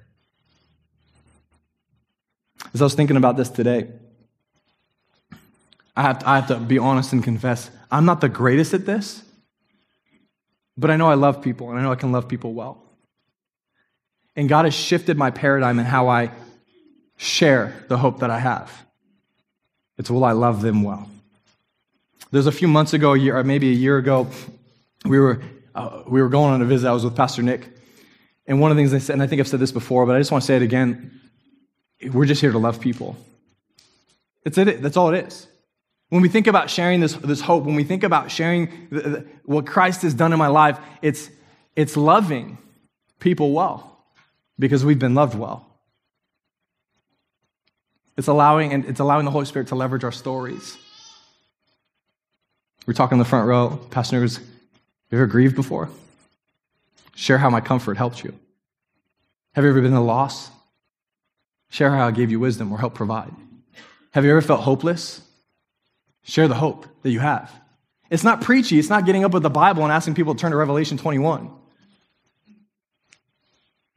As 2.73 2.81
I 2.81 2.85
was 2.85 2.95
thinking 2.95 3.17
about 3.17 3.35
this 3.35 3.49
today, 3.49 3.89
I 5.93 6.03
have, 6.03 6.19
to, 6.19 6.29
I 6.29 6.35
have 6.37 6.47
to 6.47 6.55
be 6.59 6.79
honest 6.79 7.11
and 7.11 7.21
confess 7.21 7.69
I'm 7.91 8.05
not 8.05 8.21
the 8.21 8.29
greatest 8.29 8.73
at 8.73 8.85
this, 8.85 9.24
but 10.77 10.91
I 10.91 10.97
know 10.97 11.07
I 11.09 11.15
love 11.15 11.41
people 11.41 11.69
and 11.69 11.79
I 11.79 11.81
know 11.81 11.91
I 11.91 11.95
can 11.95 12.11
love 12.11 12.27
people 12.27 12.53
well. 12.53 12.81
And 14.35 14.49
God 14.49 14.65
has 14.65 14.73
shifted 14.73 15.17
my 15.17 15.31
paradigm 15.31 15.79
in 15.79 15.85
how 15.85 16.09
I 16.09 16.31
share 17.17 17.85
the 17.87 17.97
hope 17.97 18.19
that 18.19 18.29
I 18.29 18.39
have. 18.39 18.71
It's 19.97 20.11
will 20.11 20.25
I 20.25 20.33
love 20.33 20.61
them 20.61 20.83
well. 20.83 21.09
There's 22.31 22.47
a 22.47 22.51
few 22.51 22.67
months 22.67 22.93
ago, 22.93 23.13
a 23.13 23.17
year, 23.17 23.41
maybe 23.43 23.69
a 23.69 23.73
year 23.73 23.97
ago, 23.97 24.27
we 25.05 25.19
were, 25.19 25.41
uh, 25.73 26.03
we 26.07 26.21
were 26.21 26.27
going 26.27 26.53
on 26.53 26.61
a 26.61 26.65
visit. 26.65 26.89
I 26.89 26.91
was 26.91 27.05
with 27.05 27.15
Pastor 27.15 27.41
Nick. 27.41 27.69
And 28.45 28.59
one 28.59 28.71
of 28.71 28.77
the 28.77 28.83
things 28.83 28.93
I 28.93 28.97
said, 28.97 29.13
and 29.13 29.23
I 29.23 29.27
think 29.27 29.39
I've 29.39 29.47
said 29.47 29.61
this 29.61 29.71
before, 29.71 30.05
but 30.05 30.15
I 30.15 30.19
just 30.19 30.31
want 30.31 30.41
to 30.41 30.45
say 30.45 30.55
it 30.57 30.61
again 30.61 31.21
we're 32.11 32.25
just 32.25 32.41
here 32.41 32.51
to 32.51 32.57
love 32.57 32.79
people. 32.79 33.15
That's 34.43 34.57
it. 34.57 34.81
That's 34.81 34.97
all 34.97 35.13
it 35.13 35.25
is. 35.27 35.47
When 36.15 36.21
we 36.21 36.29
think 36.29 36.47
about 36.47 36.69
sharing 36.69 37.01
this, 37.01 37.11
this 37.11 37.41
hope, 37.41 37.65
when 37.65 37.75
we 37.75 37.83
think 37.83 38.03
about 38.03 38.31
sharing 38.31 38.87
the, 38.89 39.01
the, 39.01 39.25
what 39.43 39.67
Christ 39.67 40.03
has 40.03 40.13
done 40.13 40.31
in 40.31 40.39
my 40.39 40.47
life, 40.47 40.79
it's, 41.01 41.29
it's 41.75 41.97
loving 41.97 42.57
people 43.19 43.51
well 43.51 44.01
because 44.57 44.85
we've 44.85 44.97
been 44.97 45.13
loved 45.13 45.37
well. 45.37 45.67
It's 48.15 48.29
allowing, 48.29 48.71
and 48.71 48.85
it's 48.85 49.01
allowing 49.01 49.25
the 49.25 49.31
Holy 49.31 49.45
Spirit 49.45 49.67
to 49.67 49.75
leverage 49.75 50.05
our 50.05 50.11
stories. 50.13 50.77
We're 52.87 52.93
talking 52.93 53.17
in 53.17 53.19
the 53.19 53.25
front 53.25 53.45
row. 53.49 53.77
Pastor 53.91 54.15
Nugers, 54.15 54.39
you 55.11 55.17
ever 55.17 55.27
grieved 55.27 55.57
before? 55.57 55.89
Share 57.13 57.39
how 57.39 57.49
my 57.49 57.59
comfort 57.59 57.97
helped 57.97 58.23
you. 58.23 58.33
Have 59.53 59.65
you 59.65 59.69
ever 59.69 59.81
been 59.81 59.91
in 59.91 59.97
a 59.97 60.01
loss? 60.01 60.49
Share 61.69 61.91
how 61.91 62.07
I 62.07 62.11
gave 62.11 62.31
you 62.31 62.39
wisdom 62.39 62.71
or 62.71 62.79
help 62.79 62.93
provide. 62.93 63.33
Have 64.11 64.23
you 64.23 64.31
ever 64.31 64.41
felt 64.41 64.61
hopeless? 64.61 65.24
Share 66.35 66.49
the 66.49 66.53
hope 66.53 66.85
that 67.03 67.11
you 67.11 67.21
have. 67.21 67.49
It's 68.09 68.25
not 68.25 68.41
preachy. 68.41 68.77
It's 68.77 68.89
not 68.89 69.05
getting 69.05 69.23
up 69.23 69.31
with 69.31 69.41
the 69.41 69.49
Bible 69.49 69.83
and 69.83 69.91
asking 69.93 70.15
people 70.15 70.35
to 70.35 70.41
turn 70.41 70.51
to 70.51 70.57
Revelation 70.57 70.97
21. 70.97 71.49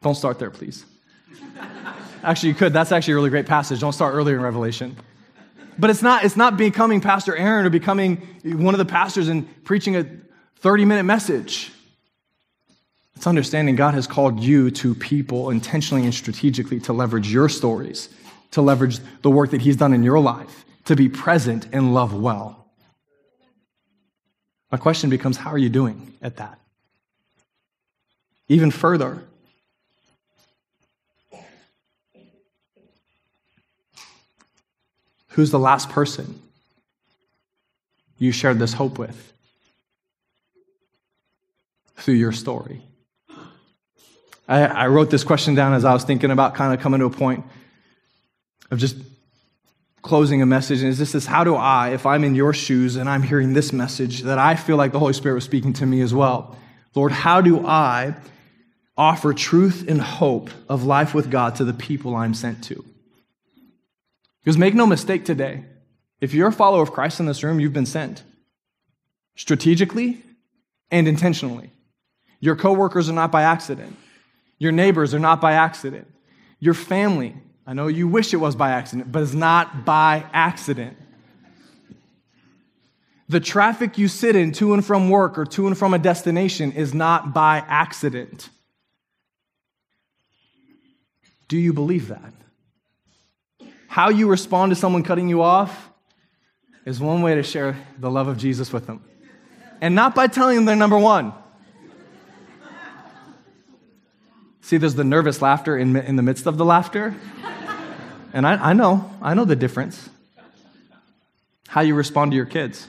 Don't 0.03 0.15
start 0.15 0.39
there, 0.39 0.53
please. 0.53 0.85
actually, 2.23 2.51
you 2.51 2.55
could. 2.55 2.73
That's 2.73 2.93
actually 2.93 3.15
a 3.15 3.17
really 3.17 3.31
great 3.31 3.47
passage. 3.47 3.81
Don't 3.81 3.93
start 3.93 4.15
earlier 4.15 4.37
in 4.37 4.43
Revelation. 4.43 4.97
But 5.81 5.91
it's 5.91 6.01
not, 6.01 6.25
it's 6.25 6.37
not 6.37 6.57
becoming 6.57 7.01
Pastor 7.01 7.35
Aaron 7.35 7.67
or 7.67 7.71
becoming 7.71 8.19
one 8.45 8.73
of 8.73 8.79
the 8.79 8.85
pastors 8.85 9.27
and 9.27 9.65
preaching 9.65 9.97
a 9.97 10.07
30 10.59 10.85
minute 10.85 11.03
message. 11.03 11.73
It's 13.17 13.27
understanding 13.27 13.75
God 13.75 13.95
has 13.95 14.07
called 14.07 14.39
you 14.39 14.71
to 14.71 14.95
people 14.95 15.51
intentionally 15.51 16.05
and 16.05 16.15
strategically 16.15 16.79
to 16.83 16.93
leverage 16.93 17.33
your 17.33 17.49
stories, 17.49 18.09
to 18.53 18.63
leverage 18.63 19.01
the 19.23 19.31
work 19.31 19.51
that 19.51 19.61
He's 19.61 19.75
done 19.75 19.93
in 19.93 20.05
your 20.05 20.21
life, 20.21 20.65
to 20.89 20.97
be 20.97 21.07
present 21.07 21.69
and 21.71 21.93
love 21.93 22.15
well. 22.15 22.67
My 24.73 24.79
question 24.79 25.11
becomes 25.11 25.37
how 25.37 25.51
are 25.51 25.59
you 25.59 25.69
doing 25.69 26.15
at 26.23 26.37
that? 26.37 26.59
Even 28.49 28.71
further, 28.71 29.23
who's 35.29 35.51
the 35.51 35.59
last 35.59 35.91
person 35.91 36.41
you 38.19 38.33
shared 38.33 38.59
this 38.59 38.73
hope 38.73 38.99
with 38.99 39.35
through 41.97 42.15
your 42.15 42.33
story? 42.33 42.81
I, 44.49 44.63
I 44.63 44.87
wrote 44.87 45.11
this 45.11 45.23
question 45.23 45.55
down 45.55 45.75
as 45.75 45.85
I 45.85 45.93
was 45.93 46.05
thinking 46.05 46.31
about 46.31 46.55
kind 46.55 46.73
of 46.73 46.81
coming 46.81 47.01
to 47.01 47.07
a 47.07 47.11
point 47.11 47.45
of 48.71 48.79
just 48.79 48.97
closing 50.09 50.43
a 50.43 50.47
message. 50.47 50.81
And 50.81 50.89
is 50.89 50.99
this 50.99 51.15
is 51.15 51.27
how 51.27 51.45
do 51.45 51.55
I, 51.55 51.91
if 51.91 52.07
I'm 52.07 52.25
in 52.25 52.35
your 52.35 52.53
shoes 52.53 52.97
and 52.97 53.09
I'm 53.09 53.23
hearing 53.23 53.53
this 53.53 53.73
message, 53.73 54.23
that 54.23 54.39
I 54.39 54.57
feel 54.57 54.77
like 54.77 54.93
the 54.93 54.99
Holy 54.99 55.13
Spirit 55.13 55.35
was 55.37 55.45
speaking 55.45 55.75
to 55.75 55.87
me 55.87 56.01
as 56.01 56.13
well? 56.13 56.57
Lord, 56.95 57.13
how 57.13 57.41
do 57.41 57.67
I 57.67 58.17
offer 58.97 59.33
truth 59.33 59.85
and 59.87 60.01
hope 60.01 60.51
of 60.69 60.83
life 60.85 61.15
with 61.15 61.31
God 61.31 61.57
to 61.57 61.65
the 61.65 61.75
people 61.75 62.17
I'm 62.17 62.35
sent 62.35 62.65
to? 62.65 62.85
Because 64.43 64.59
make 64.59 64.75
no 64.75 64.87
mistake 64.87 65.25
today, 65.25 65.65
if 66.21 66.35
you're 66.35 66.49
a 66.49 66.53
follower 66.53 66.83
of 66.83 66.93
Christ 66.93 67.21
in 67.21 67.27
this 67.27 67.45
room, 67.45 67.61
you've 67.61 67.73
been 67.73 67.87
sent 67.87 68.25
strategically 69.37 70.21
and 70.91 71.07
intentionally. 71.07 71.71
Your 72.41 72.57
coworkers 72.57 73.09
are 73.09 73.13
not 73.13 73.31
by 73.31 73.43
accident. 73.43 73.97
Your 74.59 74.73
neighbors 74.73 75.15
are 75.15 75.19
not 75.19 75.41
by 75.41 75.53
accident. 75.53 76.13
Your 76.59 76.75
family, 76.75 77.37
I 77.69 77.75
know 77.75 77.87
you 77.87 78.09
wish 78.09 78.33
it 78.33 78.39
was 78.39 78.57
by 78.57 78.71
accident, 78.71 79.13
but 79.13 79.23
it's 79.23 79.35
not 79.35 79.85
by 79.85 80.25
accident. 80.33 80.97
The 83.29 83.41
traffic 83.41 83.99
you 83.99 84.09
sit 84.09 84.35
in 84.37 84.53
to 84.53 84.73
and 84.73 84.83
from 84.83 85.11
work 85.11 85.37
or 85.37 85.45
to 85.45 85.67
and 85.67 85.77
from 85.77 85.93
a 85.93 85.99
destination 85.99 86.73
is 86.73 86.95
not 86.95 87.35
by 87.35 87.63
accident. 87.69 88.49
Do 91.49 91.59
you 91.59 91.75
believe 91.75 92.09
that? 92.09 92.33
How 93.87 94.09
you 94.09 94.29
respond 94.29 94.71
to 94.71 94.77
someone 94.77 95.03
cutting 95.03 95.29
you 95.29 95.43
off 95.43 95.91
is 96.87 96.99
one 97.01 97.21
way 97.21 97.35
to 97.35 97.43
share 97.43 97.77
the 97.99 98.11
love 98.11 98.29
of 98.29 98.39
Jesus 98.39 98.73
with 98.73 98.87
them. 98.87 99.05
And 99.83 99.95
not 99.95 100.15
by 100.15 100.29
telling 100.29 100.57
them 100.57 100.65
they're 100.65 100.75
number 100.75 100.99
one. 100.99 101.35
See, 104.63 104.79
there's 104.79 104.95
the 104.95 105.05
nervous 105.05 105.43
laughter 105.43 105.77
in, 105.77 105.95
in 105.97 106.17
the 106.17 106.23
midst 106.23 106.47
of 106.47 106.57
the 106.57 106.65
laughter. 106.65 107.15
And 108.33 108.47
I, 108.47 108.71
I 108.71 108.73
know, 108.73 109.11
I 109.23 109.35
know 109.35 109.45
the 109.45 109.57
difference. 109.57 110.09
How 111.69 111.81
you 111.83 111.95
respond 111.95 112.33
to 112.33 112.37
your 112.37 112.47
kids 112.47 112.87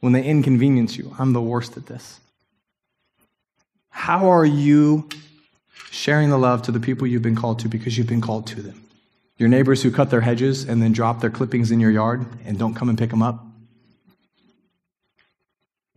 when 0.00 0.12
they 0.12 0.22
inconvenience 0.24 0.96
you. 0.96 1.14
I'm 1.18 1.32
the 1.32 1.40
worst 1.40 1.76
at 1.76 1.86
this. 1.86 2.20
How 3.90 4.30
are 4.30 4.46
you 4.46 5.08
sharing 5.90 6.30
the 6.30 6.38
love 6.38 6.62
to 6.62 6.72
the 6.72 6.80
people 6.80 7.06
you've 7.06 7.22
been 7.22 7.36
called 7.36 7.58
to 7.60 7.68
because 7.68 7.98
you've 7.98 8.06
been 8.06 8.20
called 8.20 8.46
to 8.48 8.62
them? 8.62 8.82
Your 9.36 9.48
neighbors 9.48 9.82
who 9.82 9.90
cut 9.90 10.10
their 10.10 10.20
hedges 10.20 10.64
and 10.64 10.82
then 10.82 10.92
drop 10.92 11.20
their 11.20 11.30
clippings 11.30 11.70
in 11.70 11.80
your 11.80 11.90
yard 11.90 12.26
and 12.44 12.58
don't 12.58 12.74
come 12.74 12.88
and 12.88 12.98
pick 12.98 13.10
them 13.10 13.22
up? 13.22 13.44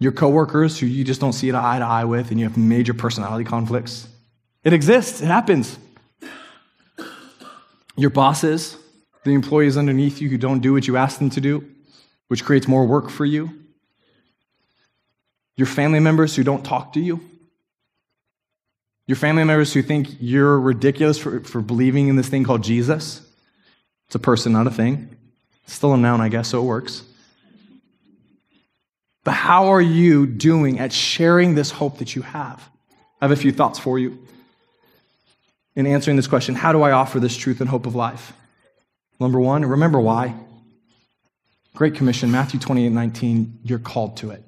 your 0.03 0.11
coworkers 0.11 0.79
who 0.79 0.85
you 0.85 1.05
just 1.05 1.21
don't 1.21 1.33
see 1.33 1.49
eye 1.51 1.79
to 1.79 1.85
eye 1.85 2.03
with 2.03 2.29
and 2.29 2.39
you 2.39 2.45
have 2.45 2.57
major 2.57 2.93
personality 2.93 3.45
conflicts. 3.45 4.07
It 4.63 4.73
exists, 4.73 5.21
it 5.21 5.27
happens. 5.27 5.79
Your 7.95 8.09
bosses, 8.09 8.77
the 9.23 9.33
employees 9.33 9.77
underneath 9.77 10.21
you 10.21 10.29
who 10.29 10.37
don't 10.37 10.59
do 10.59 10.73
what 10.73 10.87
you 10.87 10.97
ask 10.97 11.19
them 11.19 11.29
to 11.31 11.41
do, 11.41 11.69
which 12.27 12.43
creates 12.43 12.67
more 12.67 12.85
work 12.85 13.09
for 13.09 13.25
you. 13.25 13.51
Your 15.55 15.67
family 15.67 15.99
members 15.99 16.35
who 16.35 16.43
don't 16.43 16.65
talk 16.65 16.93
to 16.93 16.99
you. 16.99 17.21
Your 19.05 19.17
family 19.17 19.43
members 19.43 19.73
who 19.73 19.81
think 19.81 20.07
you're 20.19 20.59
ridiculous 20.59 21.17
for, 21.17 21.41
for 21.41 21.61
believing 21.61 22.07
in 22.07 22.15
this 22.15 22.29
thing 22.29 22.43
called 22.43 22.63
Jesus. 22.63 23.21
It's 24.07 24.15
a 24.15 24.19
person, 24.19 24.53
not 24.53 24.65
a 24.65 24.71
thing. 24.71 25.15
It's 25.65 25.73
still 25.73 25.93
a 25.93 25.97
noun, 25.97 26.21
I 26.21 26.29
guess, 26.29 26.49
so 26.49 26.59
it 26.59 26.65
works. 26.65 27.03
But 29.23 29.33
how 29.33 29.67
are 29.67 29.81
you 29.81 30.25
doing 30.25 30.79
at 30.79 30.91
sharing 30.91 31.55
this 31.55 31.71
hope 31.71 31.99
that 31.99 32.15
you 32.15 32.23
have? 32.23 32.67
I 33.21 33.25
have 33.25 33.31
a 33.31 33.35
few 33.35 33.51
thoughts 33.51 33.79
for 33.79 33.99
you 33.99 34.19
in 35.75 35.85
answering 35.87 36.17
this 36.17 36.27
question 36.27 36.55
How 36.55 36.71
do 36.71 36.81
I 36.81 36.91
offer 36.91 37.19
this 37.19 37.35
truth 37.35 37.61
and 37.61 37.69
hope 37.69 37.85
of 37.85 37.95
life? 37.95 38.33
Number 39.19 39.39
one, 39.39 39.65
remember 39.65 39.99
why. 39.99 40.35
Great 41.75 41.95
Commission, 41.95 42.31
Matthew 42.31 42.59
28 42.59 42.89
19, 42.89 43.59
you're 43.63 43.79
called 43.79 44.17
to 44.17 44.31
it. 44.31 44.43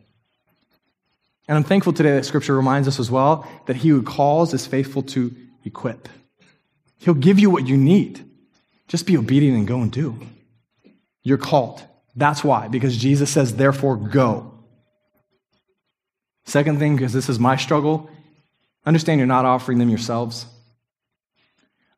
And 1.48 1.58
I'm 1.58 1.64
thankful 1.64 1.94
today 1.94 2.16
that 2.16 2.26
Scripture 2.26 2.56
reminds 2.56 2.88
us 2.88 3.00
as 3.00 3.12
well 3.12 3.48
that 3.68 3.76
he 3.78 3.90
who 3.90 4.02
calls 4.02 4.54
is 4.54 4.66
faithful 4.66 5.04
to 5.04 5.36
equip. 5.64 6.10
He'll 7.00 7.14
give 7.14 7.40
you 7.40 7.50
what 7.50 7.68
you 7.68 7.78
need. 7.78 8.24
Just 8.88 9.06
be 9.06 9.18
obedient 9.18 9.58
and 9.58 9.68
go 9.68 9.82
and 9.82 9.92
do. 9.92 10.20
You're 11.24 11.38
called. 11.38 11.84
That's 12.16 12.44
why, 12.44 12.68
because 12.68 12.96
Jesus 12.96 13.30
says, 13.30 13.56
therefore, 13.56 13.98
go. 13.98 14.54
Second 16.46 16.80
thing, 16.80 16.96
because 16.96 17.12
this 17.12 17.28
is 17.28 17.40
my 17.40 17.58
struggle, 17.58 18.10
Understand 18.86 19.20
you're 19.20 19.28
not 19.28 19.46
offering 19.46 19.80
them 19.80 19.90
yourselves. 19.90 20.46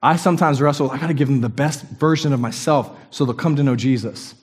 I 0.08 0.16
sometimes 0.16 0.62
wrestle, 0.62 0.90
I 0.90 0.98
got 1.00 1.08
to 1.08 1.14
give 1.14 1.28
them 1.28 1.42
the 1.42 1.50
best 1.50 1.84
version 1.84 2.32
of 2.32 2.40
myself 2.40 2.98
so 3.10 3.26
they'll 3.26 3.34
come 3.34 3.58
to 3.58 3.64
know 3.64 3.76
Jesus. 3.76 4.36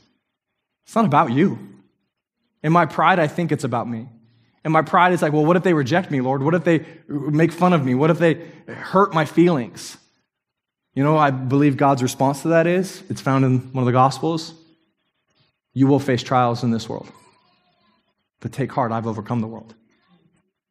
It's 0.85 0.94
not 0.94 1.07
about 1.07 1.33
you. 1.33 1.59
In 2.62 2.70
my 2.70 2.85
pride, 2.85 3.18
I 3.18 3.29
think 3.29 3.50
it's 3.50 3.64
about 3.64 3.88
me. 3.88 4.07
And 4.62 4.74
my 4.74 4.83
pride 4.83 5.14
is 5.14 5.22
like, 5.22 5.33
well, 5.33 5.46
what 5.46 5.57
if 5.57 5.62
they 5.62 5.72
reject 5.72 6.11
me, 6.11 6.20
Lord? 6.20 6.42
What 6.42 6.55
if 6.55 6.64
they 6.64 6.85
make 7.09 7.50
fun 7.50 7.72
of 7.72 7.83
me? 7.83 7.94
What 7.94 8.11
if 8.11 8.18
they 8.18 8.46
hurt 8.68 9.14
my 9.14 9.24
feelings? 9.24 9.96
You 10.92 11.03
know, 11.03 11.16
I 11.16 11.31
believe 11.31 11.79
God's 11.79 12.03
response 12.03 12.42
to 12.42 12.48
that 12.48 12.66
is 12.66 13.03
it's 13.09 13.22
found 13.22 13.46
in 13.46 13.72
one 13.72 13.85
of 13.85 13.87
the 13.87 13.92
Gospels. 13.92 14.53
You 15.72 15.87
will 15.87 15.98
face 15.98 16.22
trials 16.22 16.62
in 16.62 16.72
this 16.72 16.90
world. 16.90 17.11
But 18.40 18.53
take 18.53 18.70
heart, 18.70 18.92
I've 18.92 19.07
overcome 19.07 19.40
the 19.40 19.46
world. 19.46 19.74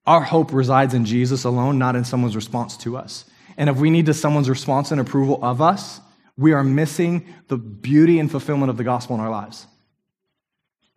Our 0.05 0.21
hope 0.21 0.53
resides 0.53 0.93
in 0.93 1.05
Jesus 1.05 1.45
alone, 1.45 1.79
not 1.79 1.95
in 1.95 2.05
someone's 2.05 2.35
response 2.35 2.77
to 2.77 2.95
us. 2.95 3.25
And 3.57 3.69
if 3.69 3.77
we 3.77 3.89
need 3.89 4.05
to 4.07 4.13
someone's 4.13 4.49
response 4.49 4.91
and 4.91 4.99
approval 4.99 5.39
of 5.43 5.61
us, 5.61 6.01
we 6.37 6.53
are 6.53 6.63
missing 6.63 7.25
the 7.47 7.57
beauty 7.57 8.19
and 8.19 8.29
fulfillment 8.29 8.69
of 8.69 8.77
the 8.77 8.83
gospel 8.83 9.15
in 9.15 9.21
our 9.21 9.29
lives. 9.29 9.67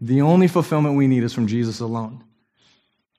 The 0.00 0.22
only 0.22 0.48
fulfillment 0.48 0.96
we 0.96 1.06
need 1.06 1.22
is 1.22 1.32
from 1.32 1.46
Jesus 1.46 1.80
alone. 1.80 2.24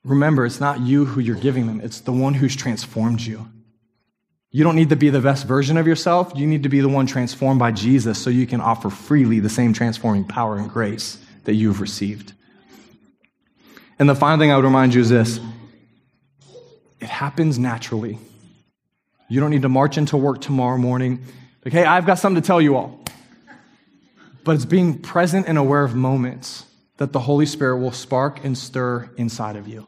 Remember, 0.04 0.46
it's 0.46 0.60
not 0.60 0.80
you 0.80 1.04
who 1.04 1.20
you're 1.20 1.36
giving 1.36 1.66
them, 1.66 1.80
it's 1.80 2.00
the 2.00 2.12
one 2.12 2.34
who's 2.34 2.56
transformed 2.56 3.20
you. 3.20 3.48
You 4.50 4.64
don't 4.64 4.76
need 4.76 4.88
to 4.88 4.96
be 4.96 5.10
the 5.10 5.20
best 5.20 5.46
version 5.46 5.76
of 5.76 5.86
yourself. 5.86 6.32
You 6.34 6.46
need 6.46 6.62
to 6.62 6.70
be 6.70 6.80
the 6.80 6.88
one 6.88 7.06
transformed 7.06 7.58
by 7.58 7.70
Jesus 7.70 8.20
so 8.20 8.30
you 8.30 8.46
can 8.46 8.62
offer 8.62 8.88
freely 8.88 9.40
the 9.40 9.50
same 9.50 9.74
transforming 9.74 10.24
power 10.24 10.56
and 10.56 10.70
grace 10.70 11.18
that 11.44 11.54
you've 11.54 11.82
received. 11.82 12.32
And 13.98 14.08
the 14.08 14.14
final 14.14 14.38
thing 14.38 14.50
I 14.50 14.56
would 14.56 14.64
remind 14.64 14.94
you 14.94 15.02
is 15.02 15.10
this 15.10 15.38
it 17.00 17.08
happens 17.08 17.58
naturally. 17.58 18.18
You 19.28 19.40
don't 19.40 19.50
need 19.50 19.62
to 19.62 19.68
march 19.68 19.98
into 19.98 20.16
work 20.16 20.40
tomorrow 20.40 20.78
morning. 20.78 21.22
Like, 21.64 21.74
hey, 21.74 21.84
I've 21.84 22.06
got 22.06 22.18
something 22.18 22.42
to 22.42 22.46
tell 22.46 22.60
you 22.60 22.76
all. 22.76 22.98
But 24.42 24.54
it's 24.54 24.64
being 24.64 24.98
present 24.98 25.46
and 25.46 25.58
aware 25.58 25.84
of 25.84 25.94
moments 25.94 26.64
that 26.96 27.12
the 27.12 27.20
Holy 27.20 27.44
Spirit 27.46 27.78
will 27.78 27.92
spark 27.92 28.44
and 28.44 28.56
stir 28.56 29.10
inside 29.16 29.56
of 29.56 29.68
you. 29.68 29.86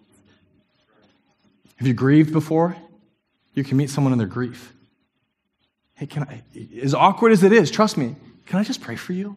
Have 1.77 1.89
you 1.89 1.95
grieved 1.95 2.33
before? 2.33 2.77
You 3.55 3.65
can 3.65 3.79
meet 3.79 3.89
someone 3.89 4.13
in 4.13 4.19
their 4.19 4.29
grief. 4.29 4.75
Hey, 5.95 6.07
can 6.07 6.25
I, 6.25 6.43
as 6.81 6.95
awkward 6.95 7.33
as 7.33 7.43
it 7.43 7.53
is, 7.53 7.71
trust 7.71 7.97
me, 7.97 8.17
can 8.47 8.59
I 8.59 8.65
just 8.65 8.83
pray 8.83 8.97
for 8.97 9.13
you? 9.13 9.37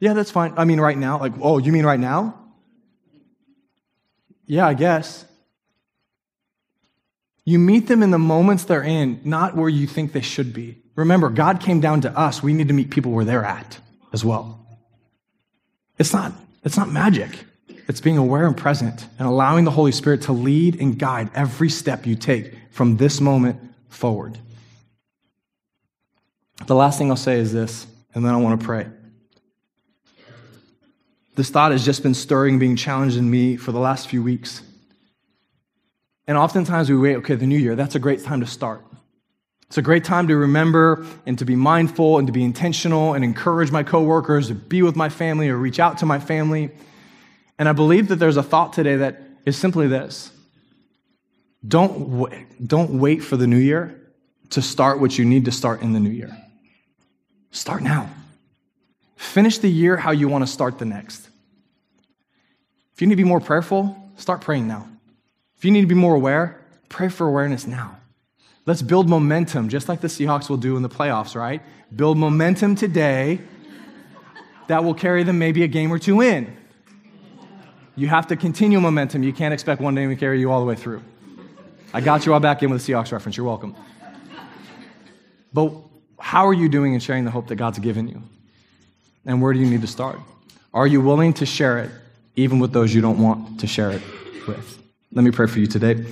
Yeah, 0.00 0.14
that's 0.14 0.30
fine. 0.30 0.54
I 0.56 0.64
mean, 0.64 0.80
right 0.80 0.98
now? 0.98 1.18
Like, 1.18 1.34
oh, 1.40 1.58
you 1.58 1.72
mean 1.72 1.86
right 1.86 1.98
now? 1.98 2.38
Yeah, 4.46 4.66
I 4.66 4.74
guess. 4.74 5.24
You 7.48 7.58
meet 7.58 7.86
them 7.86 8.02
in 8.02 8.10
the 8.10 8.18
moments 8.18 8.64
they're 8.64 8.82
in, 8.82 9.22
not 9.24 9.56
where 9.56 9.70
you 9.70 9.86
think 9.86 10.12
they 10.12 10.20
should 10.20 10.52
be. 10.52 10.82
Remember, 10.96 11.30
God 11.30 11.60
came 11.60 11.80
down 11.80 12.02
to 12.02 12.14
us. 12.14 12.42
We 12.42 12.52
need 12.52 12.68
to 12.68 12.74
meet 12.74 12.90
people 12.90 13.10
where 13.10 13.24
they're 13.24 13.42
at 13.42 13.78
as 14.12 14.22
well. 14.22 14.66
It's 15.98 16.12
not, 16.12 16.34
it's 16.62 16.76
not 16.76 16.90
magic. 16.90 17.30
It's 17.88 18.02
being 18.02 18.18
aware 18.18 18.46
and 18.46 18.54
present 18.54 19.06
and 19.18 19.26
allowing 19.26 19.64
the 19.64 19.70
Holy 19.70 19.92
Spirit 19.92 20.20
to 20.24 20.32
lead 20.32 20.78
and 20.78 20.98
guide 20.98 21.30
every 21.34 21.70
step 21.70 22.04
you 22.04 22.16
take 22.16 22.52
from 22.70 22.98
this 22.98 23.18
moment 23.18 23.58
forward. 23.88 24.36
The 26.66 26.74
last 26.74 26.98
thing 26.98 27.08
I'll 27.08 27.16
say 27.16 27.38
is 27.38 27.50
this, 27.50 27.86
and 28.12 28.22
then 28.22 28.34
I 28.34 28.36
want 28.36 28.60
to 28.60 28.66
pray. 28.66 28.88
This 31.34 31.48
thought 31.48 31.72
has 31.72 31.82
just 31.82 32.02
been 32.02 32.12
stirring, 32.12 32.58
being 32.58 32.76
challenged 32.76 33.16
in 33.16 33.30
me 33.30 33.56
for 33.56 33.72
the 33.72 33.80
last 33.80 34.08
few 34.08 34.22
weeks. 34.22 34.60
And 36.28 36.36
oftentimes 36.36 36.90
we 36.90 36.96
wait, 36.96 37.16
okay, 37.16 37.34
the 37.34 37.46
new 37.46 37.58
year, 37.58 37.74
that's 37.74 37.94
a 37.94 37.98
great 37.98 38.22
time 38.22 38.40
to 38.40 38.46
start. 38.46 38.84
It's 39.66 39.78
a 39.78 39.82
great 39.82 40.04
time 40.04 40.28
to 40.28 40.36
remember 40.36 41.04
and 41.26 41.38
to 41.38 41.46
be 41.46 41.56
mindful 41.56 42.18
and 42.18 42.26
to 42.26 42.32
be 42.32 42.44
intentional 42.44 43.14
and 43.14 43.24
encourage 43.24 43.72
my 43.72 43.82
coworkers 43.82 44.48
to 44.48 44.54
be 44.54 44.82
with 44.82 44.94
my 44.94 45.08
family 45.08 45.48
or 45.48 45.56
reach 45.56 45.80
out 45.80 45.98
to 45.98 46.06
my 46.06 46.18
family. 46.20 46.70
And 47.58 47.68
I 47.68 47.72
believe 47.72 48.08
that 48.08 48.16
there's 48.16 48.36
a 48.36 48.42
thought 48.42 48.74
today 48.74 48.96
that 48.96 49.22
is 49.46 49.56
simply 49.56 49.88
this 49.88 50.30
don't, 51.66 52.30
don't 52.66 53.00
wait 53.00 53.24
for 53.24 53.36
the 53.36 53.46
new 53.46 53.58
year 53.58 53.98
to 54.50 54.62
start 54.62 55.00
what 55.00 55.18
you 55.18 55.24
need 55.24 55.46
to 55.46 55.52
start 55.52 55.80
in 55.80 55.92
the 55.92 56.00
new 56.00 56.10
year. 56.10 56.36
Start 57.50 57.82
now. 57.82 58.10
Finish 59.16 59.58
the 59.58 59.68
year 59.68 59.96
how 59.96 60.12
you 60.12 60.28
want 60.28 60.46
to 60.46 60.50
start 60.50 60.78
the 60.78 60.84
next. 60.84 61.28
If 62.94 63.00
you 63.00 63.06
need 63.06 63.14
to 63.14 63.22
be 63.22 63.24
more 63.24 63.40
prayerful, 63.40 63.96
start 64.16 64.42
praying 64.42 64.68
now. 64.68 64.88
If 65.58 65.64
you 65.64 65.72
need 65.72 65.80
to 65.80 65.86
be 65.88 65.94
more 65.94 66.14
aware, 66.14 66.64
pray 66.88 67.08
for 67.08 67.26
awareness 67.26 67.66
now. 67.66 67.96
Let's 68.64 68.80
build 68.80 69.08
momentum, 69.08 69.68
just 69.68 69.88
like 69.88 70.00
the 70.00 70.08
Seahawks 70.08 70.48
will 70.48 70.56
do 70.56 70.76
in 70.76 70.82
the 70.82 70.88
playoffs, 70.88 71.34
right? 71.34 71.60
Build 71.94 72.16
momentum 72.16 72.76
today 72.76 73.40
that 74.68 74.84
will 74.84 74.94
carry 74.94 75.24
them 75.24 75.38
maybe 75.38 75.64
a 75.64 75.66
game 75.66 75.92
or 75.92 75.98
two 75.98 76.20
in. 76.20 76.56
You 77.96 78.06
have 78.06 78.28
to 78.28 78.36
continue 78.36 78.80
momentum. 78.80 79.24
You 79.24 79.32
can't 79.32 79.52
expect 79.52 79.80
one 79.80 79.96
day 79.96 80.06
to 80.06 80.14
carry 80.14 80.38
you 80.38 80.52
all 80.52 80.60
the 80.60 80.66
way 80.66 80.76
through. 80.76 81.02
I 81.92 82.02
got 82.02 82.24
you 82.24 82.34
all 82.34 82.40
back 82.40 82.62
in 82.62 82.70
with 82.70 82.84
the 82.84 82.92
Seahawks 82.92 83.10
reference. 83.10 83.36
You're 83.36 83.46
welcome. 83.46 83.74
But 85.52 85.72
how 86.20 86.46
are 86.46 86.54
you 86.54 86.68
doing 86.68 86.94
in 86.94 87.00
sharing 87.00 87.24
the 87.24 87.32
hope 87.32 87.48
that 87.48 87.56
God's 87.56 87.80
given 87.80 88.06
you? 88.06 88.22
And 89.26 89.42
where 89.42 89.52
do 89.52 89.58
you 89.58 89.66
need 89.66 89.80
to 89.80 89.88
start? 89.88 90.20
Are 90.72 90.86
you 90.86 91.00
willing 91.00 91.32
to 91.34 91.46
share 91.46 91.78
it 91.78 91.90
even 92.36 92.60
with 92.60 92.72
those 92.72 92.94
you 92.94 93.00
don't 93.00 93.20
want 93.20 93.58
to 93.60 93.66
share 93.66 93.90
it 93.90 94.02
with? 94.46 94.80
Let 95.12 95.24
me 95.24 95.30
pray 95.30 95.46
for 95.46 95.58
you 95.58 95.66
today. 95.66 96.04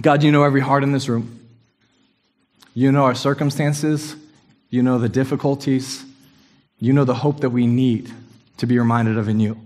God, 0.00 0.24
you 0.24 0.32
know 0.32 0.42
every 0.42 0.60
heart 0.60 0.82
in 0.82 0.90
this 0.90 1.08
room. 1.08 1.38
You 2.74 2.90
know 2.90 3.04
our 3.04 3.14
circumstances. 3.14 4.16
You 4.70 4.82
know 4.82 4.98
the 4.98 5.08
difficulties. 5.08 6.04
You 6.80 6.92
know 6.92 7.04
the 7.04 7.14
hope 7.14 7.40
that 7.40 7.50
we 7.50 7.66
need 7.66 8.12
to 8.56 8.66
be 8.66 8.78
reminded 8.78 9.18
of 9.18 9.28
in 9.28 9.38
you. 9.38 9.56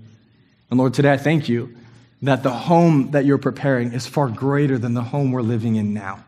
And 0.70 0.78
Lord, 0.78 0.92
today 0.92 1.12
I 1.12 1.16
thank 1.16 1.48
you 1.48 1.74
that 2.22 2.42
the 2.42 2.50
home 2.52 3.12
that 3.12 3.24
you're 3.24 3.38
preparing 3.38 3.92
is 3.92 4.06
far 4.06 4.28
greater 4.28 4.76
than 4.76 4.92
the 4.92 5.02
home 5.02 5.32
we're 5.32 5.42
living 5.42 5.76
in 5.76 5.94
now. 5.94 6.24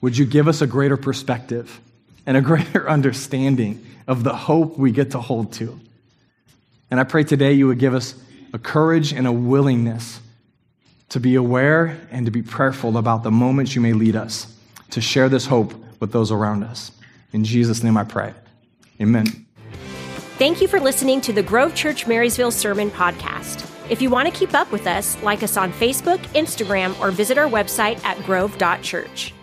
Would 0.00 0.16
you 0.16 0.24
give 0.24 0.46
us 0.46 0.60
a 0.60 0.66
greater 0.68 0.96
perspective 0.96 1.80
and 2.26 2.36
a 2.36 2.40
greater 2.42 2.88
understanding 2.88 3.84
of 4.06 4.22
the 4.22 4.36
hope 4.36 4.78
we 4.78 4.92
get 4.92 5.10
to 5.12 5.20
hold 5.20 5.52
to? 5.54 5.80
And 6.92 7.00
I 7.00 7.04
pray 7.04 7.24
today 7.24 7.54
you 7.54 7.66
would 7.66 7.80
give 7.80 7.94
us 7.94 8.14
a 8.52 8.58
courage 8.58 9.12
and 9.12 9.26
a 9.26 9.32
willingness 9.32 10.20
to 11.08 11.20
be 11.20 11.34
aware 11.34 11.98
and 12.10 12.26
to 12.26 12.32
be 12.32 12.42
prayerful 12.42 12.98
about 12.98 13.22
the 13.22 13.30
moments 13.30 13.74
you 13.74 13.80
may 13.80 13.92
lead 13.92 14.16
us 14.16 14.54
to 14.90 15.00
share 15.00 15.28
this 15.28 15.46
hope 15.46 15.74
with 16.00 16.12
those 16.12 16.30
around 16.30 16.62
us. 16.64 16.92
In 17.32 17.44
Jesus' 17.44 17.82
name 17.82 17.96
I 17.96 18.04
pray. 18.04 18.34
Amen. 19.00 19.26
Thank 20.38 20.60
you 20.60 20.68
for 20.68 20.80
listening 20.80 21.20
to 21.22 21.32
the 21.32 21.42
Grove 21.42 21.74
Church 21.74 22.06
Marysville 22.06 22.50
Sermon 22.50 22.90
Podcast. 22.90 23.68
If 23.90 24.02
you 24.02 24.10
want 24.10 24.32
to 24.32 24.38
keep 24.38 24.54
up 24.54 24.70
with 24.70 24.86
us, 24.86 25.20
like 25.22 25.42
us 25.42 25.56
on 25.56 25.72
Facebook, 25.72 26.18
Instagram, 26.34 26.98
or 27.00 27.10
visit 27.10 27.38
our 27.38 27.48
website 27.48 28.02
at 28.04 28.22
grove.church. 28.24 29.34